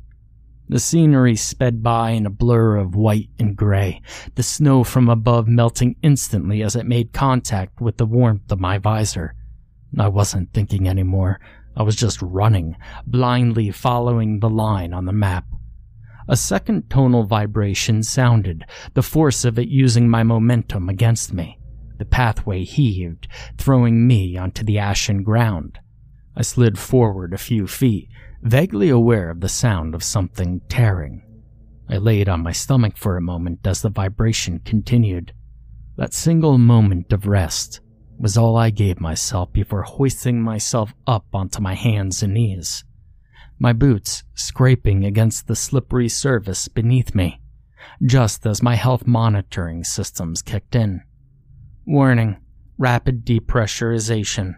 The 0.67 0.79
scenery 0.79 1.35
sped 1.35 1.83
by 1.83 2.11
in 2.11 2.25
a 2.25 2.31
blur 2.31 2.77
of 2.77 2.95
white 2.95 3.29
and 3.37 3.55
gray, 3.55 4.01
the 4.33 4.41
snow 4.41 4.83
from 4.83 5.09
above 5.09 5.47
melting 5.47 5.95
instantly 6.01 6.63
as 6.63 6.75
it 6.75 6.87
made 6.87 7.13
contact 7.13 7.79
with 7.79 7.97
the 7.97 8.05
warmth 8.07 8.51
of 8.51 8.59
my 8.59 8.79
visor. 8.79 9.35
I 9.97 10.07
wasn't 10.07 10.53
thinking 10.53 10.89
anymore. 10.89 11.39
I 11.77 11.83
was 11.83 11.95
just 11.95 12.21
running, 12.21 12.77
blindly 13.05 13.71
following 13.71 14.39
the 14.39 14.49
line 14.49 14.93
on 14.93 15.05
the 15.05 15.13
map. 15.13 15.45
A 16.27 16.35
second 16.35 16.89
tonal 16.89 17.23
vibration 17.23 18.01
sounded, 18.01 18.65
the 18.93 19.03
force 19.03 19.45
of 19.45 19.59
it 19.59 19.67
using 19.67 20.09
my 20.09 20.23
momentum 20.23 20.89
against 20.89 21.33
me. 21.33 21.59
The 21.97 22.05
pathway 22.05 22.63
heaved, 22.63 23.27
throwing 23.57 24.07
me 24.07 24.35
onto 24.35 24.63
the 24.63 24.79
ashen 24.79 25.23
ground. 25.23 25.79
I 26.35 26.41
slid 26.41 26.79
forward 26.79 27.33
a 27.33 27.37
few 27.37 27.67
feet, 27.67 28.09
vaguely 28.41 28.89
aware 28.89 29.29
of 29.29 29.41
the 29.41 29.49
sound 29.49 29.93
of 29.93 30.03
something 30.03 30.61
tearing. 30.67 31.23
I 31.87 31.97
laid 31.97 32.27
on 32.27 32.41
my 32.41 32.51
stomach 32.51 32.97
for 32.97 33.15
a 33.15 33.21
moment 33.21 33.59
as 33.65 33.81
the 33.81 33.89
vibration 33.89 34.59
continued. 34.65 35.33
That 35.97 36.13
single 36.13 36.57
moment 36.57 37.13
of 37.13 37.27
rest 37.27 37.79
was 38.17 38.37
all 38.37 38.55
I 38.57 38.69
gave 38.69 38.99
myself 38.99 39.51
before 39.51 39.83
hoisting 39.83 40.41
myself 40.41 40.93
up 41.05 41.25
onto 41.33 41.61
my 41.61 41.73
hands 41.73 42.23
and 42.23 42.33
knees, 42.33 42.83
my 43.59 43.73
boots 43.73 44.23
scraping 44.33 45.05
against 45.05 45.47
the 45.47 45.55
slippery 45.55 46.09
surface 46.09 46.67
beneath 46.67 47.15
me, 47.15 47.41
just 48.05 48.45
as 48.45 48.63
my 48.63 48.75
health 48.75 49.07
monitoring 49.07 49.83
systems 49.83 50.41
kicked 50.41 50.75
in. 50.75 51.01
Warning, 51.85 52.37
rapid 52.77 53.25
depressurization. 53.25 54.55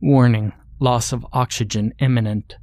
Warning, 0.00 0.52
loss 0.80 1.12
of 1.12 1.26
oxygen 1.32 1.94
imminent. 1.98 2.56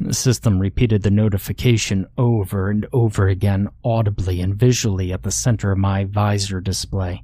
The 0.00 0.14
system 0.14 0.58
repeated 0.58 1.02
the 1.02 1.10
notification 1.10 2.06
over 2.16 2.70
and 2.70 2.86
over 2.92 3.28
again, 3.28 3.68
audibly 3.84 4.40
and 4.40 4.54
visually 4.54 5.12
at 5.12 5.22
the 5.22 5.30
center 5.30 5.72
of 5.72 5.78
my 5.78 6.04
visor 6.04 6.60
display, 6.60 7.22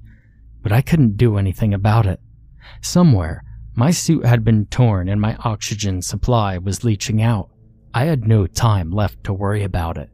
but 0.62 0.72
I 0.72 0.82
couldn't 0.82 1.16
do 1.16 1.38
anything 1.38 1.72
about 1.72 2.06
it. 2.06 2.20
Somewhere, 2.80 3.42
my 3.74 3.90
suit 3.90 4.24
had 4.24 4.44
been 4.44 4.66
torn 4.66 5.08
and 5.08 5.20
my 5.20 5.36
oxygen 5.44 6.02
supply 6.02 6.58
was 6.58 6.84
leaching 6.84 7.22
out. 7.22 7.50
I 7.94 8.04
had 8.04 8.26
no 8.26 8.46
time 8.46 8.90
left 8.90 9.24
to 9.24 9.32
worry 9.32 9.62
about 9.62 9.96
it. 9.96 10.10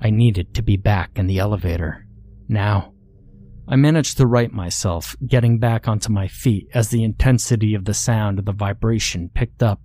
I 0.00 0.10
needed 0.10 0.54
to 0.54 0.62
be 0.62 0.76
back 0.76 1.10
in 1.16 1.26
the 1.26 1.38
elevator. 1.38 2.06
Now. 2.48 2.92
I 3.68 3.76
managed 3.76 4.16
to 4.16 4.26
right 4.26 4.52
myself, 4.52 5.14
getting 5.26 5.58
back 5.58 5.86
onto 5.86 6.12
my 6.12 6.26
feet 6.26 6.68
as 6.74 6.88
the 6.88 7.04
intensity 7.04 7.74
of 7.74 7.84
the 7.84 7.94
sound 7.94 8.38
of 8.38 8.44
the 8.44 8.52
vibration 8.52 9.30
picked 9.32 9.62
up. 9.62 9.80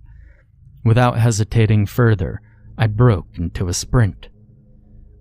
Without 0.84 1.18
hesitating 1.18 1.86
further, 1.86 2.40
I 2.76 2.88
broke 2.88 3.38
into 3.38 3.68
a 3.68 3.74
sprint. 3.74 4.28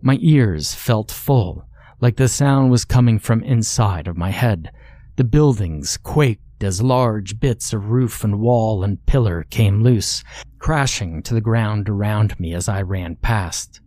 My 0.02 0.17
ears 0.21 0.73
felt 0.73 1.12
full, 1.12 1.67
like 2.00 2.15
the 2.15 2.28
sound 2.28 2.71
was 2.71 2.86
coming 2.86 3.19
from 3.19 3.43
inside 3.43 4.08
of 4.08 4.17
my 4.17 4.30
head. 4.30 4.71
The 5.15 5.23
buildings 5.23 5.97
quaked 5.97 6.47
as 6.63 6.82
large 6.82 7.39
bits 7.39 7.74
of 7.74 7.89
roof 7.89 8.24
and 8.24 8.39
wall 8.39 8.84
and 8.84 9.06
pillar 9.06 9.46
came 9.50 9.84
loose, 9.84 10.24
crashing 10.60 11.22
to 11.24 11.34
the 11.34 11.41
ground 11.41 11.88
around 11.88 12.39
me 12.39 12.54
as 12.54 12.67
I 12.67 12.82
ran 12.82 13.15
past. 13.15 13.80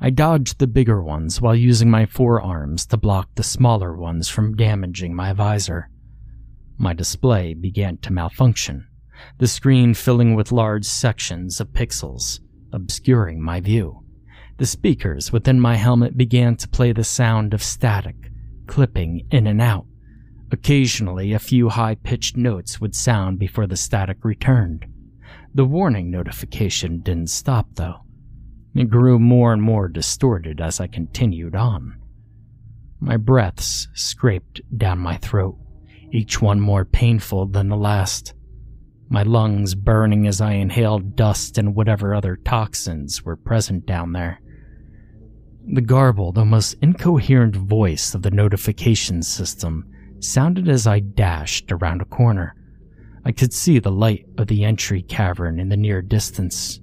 I 0.00 0.10
dodged 0.10 0.58
the 0.60 0.68
bigger 0.68 1.02
ones 1.02 1.40
while 1.40 1.56
using 1.56 1.90
my 1.90 2.06
forearms 2.06 2.86
to 2.86 2.96
block 2.96 3.34
the 3.34 3.42
smaller 3.42 3.96
ones 3.96 4.28
from 4.28 4.54
damaging 4.54 5.14
my 5.14 5.32
visor. 5.32 5.90
My 6.76 6.92
display 6.92 7.54
began 7.54 7.96
to 7.98 8.12
malfunction, 8.12 8.86
the 9.38 9.48
screen 9.48 9.94
filling 9.94 10.36
with 10.36 10.52
large 10.52 10.84
sections 10.84 11.60
of 11.60 11.72
pixels, 11.72 12.38
obscuring 12.72 13.42
my 13.42 13.58
view. 13.58 14.04
The 14.58 14.66
speakers 14.66 15.32
within 15.32 15.58
my 15.58 15.74
helmet 15.74 16.16
began 16.16 16.54
to 16.58 16.68
play 16.68 16.92
the 16.92 17.02
sound 17.02 17.52
of 17.52 17.62
static, 17.62 18.30
clipping 18.68 19.26
in 19.32 19.48
and 19.48 19.60
out. 19.60 19.87
Occasionally, 20.50 21.32
a 21.32 21.38
few 21.38 21.68
high 21.68 21.94
pitched 21.94 22.36
notes 22.36 22.80
would 22.80 22.94
sound 22.94 23.38
before 23.38 23.66
the 23.66 23.76
static 23.76 24.24
returned. 24.24 24.86
The 25.54 25.64
warning 25.64 26.10
notification 26.10 27.00
didn't 27.00 27.30
stop, 27.30 27.68
though. 27.74 28.04
It 28.74 28.88
grew 28.88 29.18
more 29.18 29.52
and 29.52 29.60
more 29.60 29.88
distorted 29.88 30.60
as 30.60 30.80
I 30.80 30.86
continued 30.86 31.54
on. 31.54 31.96
My 33.00 33.16
breaths 33.16 33.88
scraped 33.94 34.60
down 34.76 34.98
my 34.98 35.16
throat, 35.18 35.58
each 36.12 36.40
one 36.40 36.60
more 36.60 36.84
painful 36.84 37.46
than 37.46 37.68
the 37.68 37.76
last. 37.76 38.34
My 39.10 39.22
lungs 39.22 39.74
burning 39.74 40.26
as 40.26 40.40
I 40.40 40.52
inhaled 40.52 41.16
dust 41.16 41.58
and 41.58 41.74
whatever 41.74 42.14
other 42.14 42.36
toxins 42.36 43.24
were 43.24 43.36
present 43.36 43.86
down 43.86 44.12
there. 44.12 44.40
The 45.66 45.80
garbled, 45.80 46.38
almost 46.38 46.76
incoherent 46.80 47.56
voice 47.56 48.14
of 48.14 48.22
the 48.22 48.30
notification 48.30 49.22
system 49.22 49.84
sounded 50.24 50.68
as 50.68 50.86
I 50.86 51.00
dashed 51.00 51.70
around 51.72 52.02
a 52.02 52.06
corner. 52.06 52.54
I 53.24 53.32
could 53.32 53.52
see 53.52 53.78
the 53.78 53.90
light 53.90 54.26
of 54.38 54.46
the 54.46 54.64
entry 54.64 55.02
cavern 55.02 55.58
in 55.58 55.68
the 55.68 55.76
near 55.76 56.02
distance. 56.02 56.80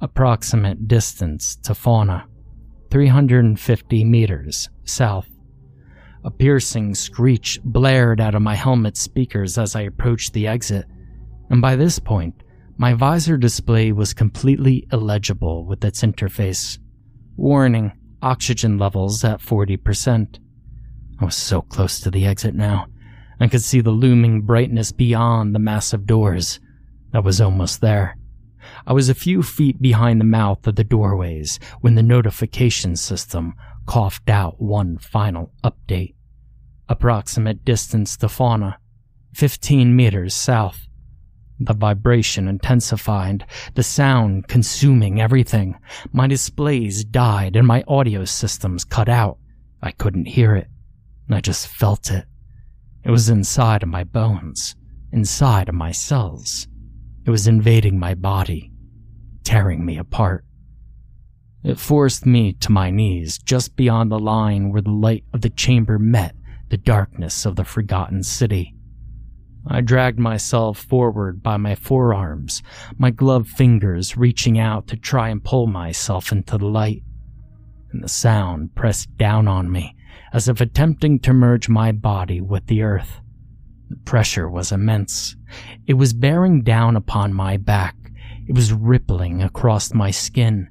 Approximate 0.00 0.88
distance 0.88 1.56
to 1.56 1.74
fauna 1.74 2.26
350 2.90 4.04
meters 4.04 4.68
south. 4.84 5.28
A 6.24 6.30
piercing 6.30 6.94
screech 6.94 7.58
blared 7.64 8.20
out 8.20 8.34
of 8.34 8.42
my 8.42 8.54
helmet 8.54 8.96
speakers 8.96 9.58
as 9.58 9.74
I 9.74 9.82
approached 9.82 10.32
the 10.32 10.46
exit, 10.46 10.86
and 11.50 11.60
by 11.60 11.76
this 11.76 11.98
point, 11.98 12.42
my 12.76 12.94
visor 12.94 13.36
display 13.36 13.92
was 13.92 14.14
completely 14.14 14.86
illegible 14.92 15.64
with 15.64 15.84
its 15.84 16.02
interface. 16.02 16.78
Warning 17.36 17.92
oxygen 18.22 18.78
levels 18.78 19.22
at 19.24 19.40
40%. 19.40 20.38
I 21.24 21.28
was 21.28 21.36
so 21.36 21.62
close 21.62 22.00
to 22.00 22.10
the 22.10 22.26
exit 22.26 22.54
now. 22.54 22.84
I 23.40 23.48
could 23.48 23.62
see 23.62 23.80
the 23.80 23.90
looming 23.90 24.42
brightness 24.42 24.92
beyond 24.92 25.54
the 25.54 25.58
massive 25.58 26.04
doors. 26.04 26.60
I 27.14 27.20
was 27.20 27.40
almost 27.40 27.80
there. 27.80 28.18
I 28.86 28.92
was 28.92 29.08
a 29.08 29.14
few 29.14 29.42
feet 29.42 29.80
behind 29.80 30.20
the 30.20 30.26
mouth 30.26 30.66
of 30.66 30.76
the 30.76 30.84
doorways 30.84 31.58
when 31.80 31.94
the 31.94 32.02
notification 32.02 32.94
system 32.94 33.54
coughed 33.86 34.28
out 34.28 34.60
one 34.60 34.98
final 34.98 35.50
update. 35.64 36.14
Approximate 36.90 37.64
distance 37.64 38.18
to 38.18 38.28
fauna 38.28 38.78
15 39.32 39.96
meters 39.96 40.34
south. 40.34 40.86
The 41.58 41.72
vibration 41.72 42.48
intensified, 42.48 43.46
the 43.76 43.82
sound 43.82 44.46
consuming 44.46 45.22
everything. 45.22 45.78
My 46.12 46.26
displays 46.26 47.02
died 47.02 47.56
and 47.56 47.66
my 47.66 47.82
audio 47.88 48.26
systems 48.26 48.84
cut 48.84 49.08
out. 49.08 49.38
I 49.82 49.90
couldn't 49.90 50.26
hear 50.26 50.54
it. 50.54 50.68
I 51.30 51.40
just 51.40 51.68
felt 51.68 52.10
it. 52.10 52.26
It 53.04 53.10
was 53.10 53.28
inside 53.28 53.82
of 53.82 53.88
my 53.88 54.04
bones, 54.04 54.76
inside 55.12 55.68
of 55.68 55.74
my 55.74 55.92
cells. 55.92 56.68
It 57.24 57.30
was 57.30 57.46
invading 57.46 57.98
my 57.98 58.14
body, 58.14 58.72
tearing 59.44 59.84
me 59.84 59.98
apart. 59.98 60.44
It 61.62 61.78
forced 61.78 62.26
me 62.26 62.52
to 62.54 62.72
my 62.72 62.90
knees 62.90 63.38
just 63.38 63.74
beyond 63.74 64.10
the 64.10 64.18
line 64.18 64.70
where 64.70 64.82
the 64.82 64.90
light 64.90 65.24
of 65.32 65.40
the 65.40 65.50
chamber 65.50 65.98
met 65.98 66.34
the 66.68 66.76
darkness 66.76 67.46
of 67.46 67.56
the 67.56 67.64
forgotten 67.64 68.22
city. 68.22 68.74
I 69.66 69.80
dragged 69.80 70.18
myself 70.18 70.78
forward 70.78 71.42
by 71.42 71.56
my 71.56 71.74
forearms, 71.74 72.62
my 72.98 73.10
gloved 73.10 73.48
fingers 73.48 74.16
reaching 74.16 74.58
out 74.58 74.86
to 74.88 74.96
try 74.96 75.30
and 75.30 75.42
pull 75.42 75.66
myself 75.66 76.32
into 76.32 76.58
the 76.58 76.66
light. 76.66 77.02
And 77.92 78.04
the 78.04 78.08
sound 78.08 78.74
pressed 78.74 79.16
down 79.16 79.48
on 79.48 79.72
me, 79.72 79.96
as 80.34 80.48
if 80.48 80.60
attempting 80.60 81.20
to 81.20 81.32
merge 81.32 81.68
my 81.68 81.92
body 81.92 82.40
with 82.40 82.66
the 82.66 82.82
earth. 82.82 83.20
The 83.88 83.96
pressure 84.04 84.50
was 84.50 84.72
immense. 84.72 85.36
It 85.86 85.94
was 85.94 86.12
bearing 86.12 86.62
down 86.62 86.96
upon 86.96 87.32
my 87.32 87.56
back. 87.56 87.94
It 88.48 88.54
was 88.54 88.72
rippling 88.72 89.42
across 89.42 89.94
my 89.94 90.10
skin, 90.10 90.68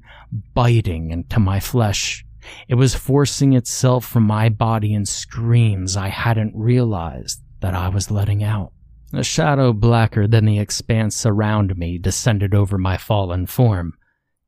biting 0.52 1.10
into 1.10 1.40
my 1.40 1.60
flesh. 1.60 2.26
It 2.68 2.74
was 2.74 2.94
forcing 2.94 3.54
itself 3.54 4.04
from 4.04 4.24
my 4.24 4.50
body 4.50 4.92
in 4.92 5.06
screams 5.06 5.96
I 5.96 6.08
hadn't 6.08 6.54
realized 6.54 7.40
that 7.60 7.74
I 7.74 7.88
was 7.88 8.10
letting 8.10 8.44
out. 8.44 8.72
A 9.14 9.24
shadow 9.24 9.72
blacker 9.72 10.26
than 10.26 10.44
the 10.44 10.58
expanse 10.58 11.24
around 11.24 11.78
me 11.78 11.96
descended 11.96 12.54
over 12.54 12.76
my 12.76 12.98
fallen 12.98 13.46
form. 13.46 13.94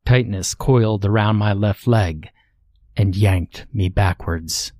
Tightness 0.04 0.54
coiled 0.54 1.06
around 1.06 1.36
my 1.36 1.54
left 1.54 1.86
leg 1.86 2.28
and 2.96 3.16
yanked 3.16 3.66
me 3.72 3.88
backwards. 3.88 4.72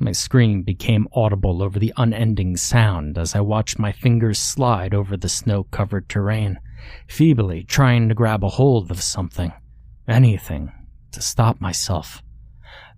My 0.00 0.12
scream 0.12 0.62
became 0.62 1.08
audible 1.12 1.60
over 1.60 1.80
the 1.80 1.92
unending 1.96 2.56
sound 2.56 3.18
as 3.18 3.34
I 3.34 3.40
watched 3.40 3.80
my 3.80 3.90
fingers 3.90 4.38
slide 4.38 4.94
over 4.94 5.16
the 5.16 5.28
snow 5.28 5.64
covered 5.64 6.08
terrain, 6.08 6.60
feebly 7.08 7.64
trying 7.64 8.08
to 8.08 8.14
grab 8.14 8.44
a 8.44 8.48
hold 8.48 8.92
of 8.92 9.02
something, 9.02 9.52
anything, 10.06 10.72
to 11.10 11.20
stop 11.20 11.60
myself. 11.60 12.22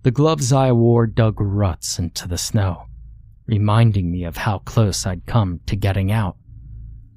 The 0.03 0.11
gloves 0.11 0.53
I 0.53 0.71
wore 0.73 1.07
dug 1.07 1.37
ruts 1.39 1.97
into 1.97 2.27
the 2.27 2.37
snow, 2.37 2.85
reminding 3.47 4.11
me 4.11 4.23
of 4.23 4.37
how 4.37 4.59
close 4.59 5.07
I'd 5.07 5.25
come 5.25 5.59
to 5.65 5.75
getting 5.75 6.11
out. 6.11 6.37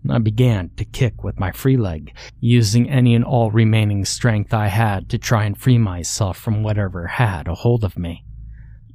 I 0.08 0.18
began 0.18 0.70
to 0.76 0.84
kick 0.86 1.22
with 1.22 1.38
my 1.38 1.52
free 1.52 1.76
leg, 1.76 2.14
using 2.40 2.88
any 2.88 3.14
and 3.14 3.24
all 3.24 3.50
remaining 3.50 4.06
strength 4.06 4.54
I 4.54 4.68
had 4.68 5.10
to 5.10 5.18
try 5.18 5.44
and 5.44 5.56
free 5.56 5.78
myself 5.78 6.38
from 6.38 6.62
whatever 6.62 7.06
had 7.06 7.48
a 7.48 7.54
hold 7.54 7.84
of 7.84 7.98
me. 7.98 8.24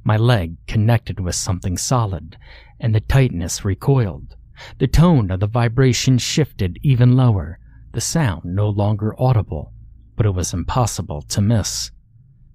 My 0.04 0.16
leg 0.16 0.56
connected 0.66 1.20
with 1.20 1.34
something 1.34 1.76
solid, 1.76 2.36
and 2.78 2.94
the 2.94 3.00
tightness 3.00 3.64
recoiled. 3.64 4.36
The 4.78 4.86
tone 4.86 5.30
of 5.30 5.40
the 5.40 5.46
vibration 5.46 6.18
shifted 6.18 6.78
even 6.82 7.16
lower, 7.16 7.58
the 7.92 8.00
sound 8.00 8.44
no 8.44 8.68
longer 8.68 9.14
audible, 9.18 9.72
but 10.16 10.26
it 10.26 10.34
was 10.34 10.54
impossible 10.54 11.22
to 11.22 11.40
miss. 11.40 11.90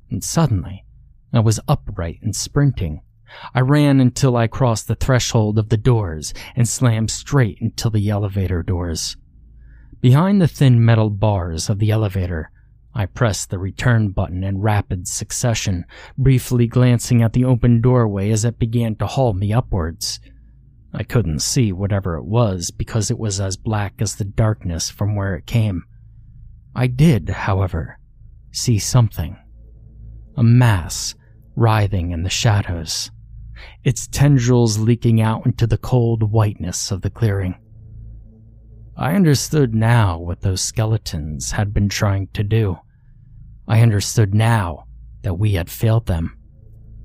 And 0.10 0.24
suddenly, 0.24 0.86
I 1.34 1.40
was 1.40 1.60
upright 1.68 2.20
and 2.22 2.36
sprinting. 2.36 3.02
I 3.54 3.62
ran 3.62 4.00
until 4.00 4.38
I 4.38 4.48
crossed 4.48 4.88
the 4.88 4.96
threshold 4.96 5.58
of 5.58 5.70
the 5.70 5.78
doors 5.78 6.34
and 6.56 6.68
slammed 6.68 7.12
straight 7.12 7.58
into 7.60 7.90
the 7.90 8.10
elevator 8.10 8.64
doors. 8.64 9.18
Behind 10.00 10.42
the 10.42 10.48
thin 10.48 10.86
metal 10.86 11.10
bars 11.10 11.70
of 11.70 11.80
the 11.80 11.92
elevator, 11.92 12.52
I 12.98 13.08
pressed 13.08 13.50
the 13.50 13.60
return 13.60 14.12
button 14.12 14.42
in 14.42 14.62
rapid 14.62 15.06
succession, 15.06 15.84
briefly 16.18 16.66
glancing 16.66 17.22
at 17.22 17.34
the 17.34 17.44
open 17.44 17.82
doorway 17.82 18.32
as 18.32 18.46
it 18.46 18.58
began 18.58 18.96
to 18.96 19.06
haul 19.06 19.34
me 19.34 19.52
upwards. 19.52 20.22
I 20.94 21.04
couldn't 21.04 21.40
see 21.40 21.74
whatever 21.74 22.16
it 22.16 22.24
was 22.24 22.72
because 22.72 23.12
it 23.12 23.20
was 23.20 23.42
as 23.42 23.58
black 23.58 23.96
as 24.00 24.16
the 24.16 24.24
darkness 24.24 24.90
from 24.90 25.14
where 25.14 25.36
it 25.36 25.46
came. 25.46 25.84
I 26.74 26.88
did, 26.88 27.28
however, 27.28 28.00
see 28.54 28.80
something. 28.80 29.38
A 30.38 30.44
mass 30.44 31.16
writhing 31.58 32.12
in 32.12 32.24
the 32.24 32.30
shadows, 32.30 33.12
its 33.84 34.08
tendrils 34.08 34.78
leaking 34.78 35.20
out 35.20 35.46
into 35.46 35.68
the 35.68 35.78
cold 35.78 36.32
whiteness 36.32 36.92
of 36.92 37.02
the 37.02 37.10
clearing. 37.10 37.56
I 38.96 39.16
understood 39.16 39.76
now 39.76 40.18
what 40.18 40.40
those 40.40 40.62
skeletons 40.62 41.52
had 41.52 41.74
been 41.74 41.90
trying 41.90 42.28
to 42.28 42.44
do. 42.44 42.80
I 43.68 43.82
understood 43.82 44.34
now 44.34 44.86
that 45.24 45.36
we 45.36 45.54
had 45.54 45.70
failed 45.70 46.06
them. 46.06 46.38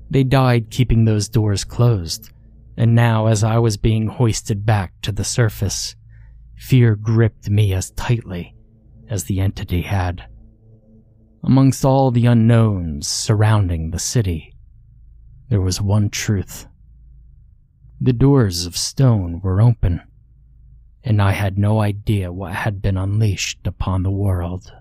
They 0.09 0.23
died 0.23 0.69
keeping 0.69 1.05
those 1.05 1.29
doors 1.29 1.63
closed, 1.63 2.31
and 2.77 2.93
now 2.93 3.27
as 3.27 3.43
I 3.43 3.57
was 3.57 3.77
being 3.77 4.07
hoisted 4.07 4.65
back 4.65 4.93
to 5.01 5.11
the 5.11 5.23
surface, 5.23 5.95
fear 6.55 6.95
gripped 6.95 7.49
me 7.49 7.73
as 7.73 7.91
tightly 7.91 8.55
as 9.09 9.23
the 9.23 9.39
entity 9.39 9.81
had. 9.81 10.25
Amongst 11.43 11.83
all 11.83 12.11
the 12.11 12.27
unknowns 12.27 13.07
surrounding 13.07 13.89
the 13.89 13.99
city, 13.99 14.53
there 15.49 15.61
was 15.61 15.81
one 15.81 16.09
truth. 16.09 16.67
The 17.99 18.13
doors 18.13 18.65
of 18.65 18.77
stone 18.77 19.41
were 19.41 19.61
open, 19.61 20.01
and 21.03 21.21
I 21.21 21.31
had 21.31 21.57
no 21.57 21.81
idea 21.81 22.31
what 22.31 22.53
had 22.53 22.81
been 22.81 22.97
unleashed 22.97 23.65
upon 23.65 24.03
the 24.03 24.11
world. 24.11 24.71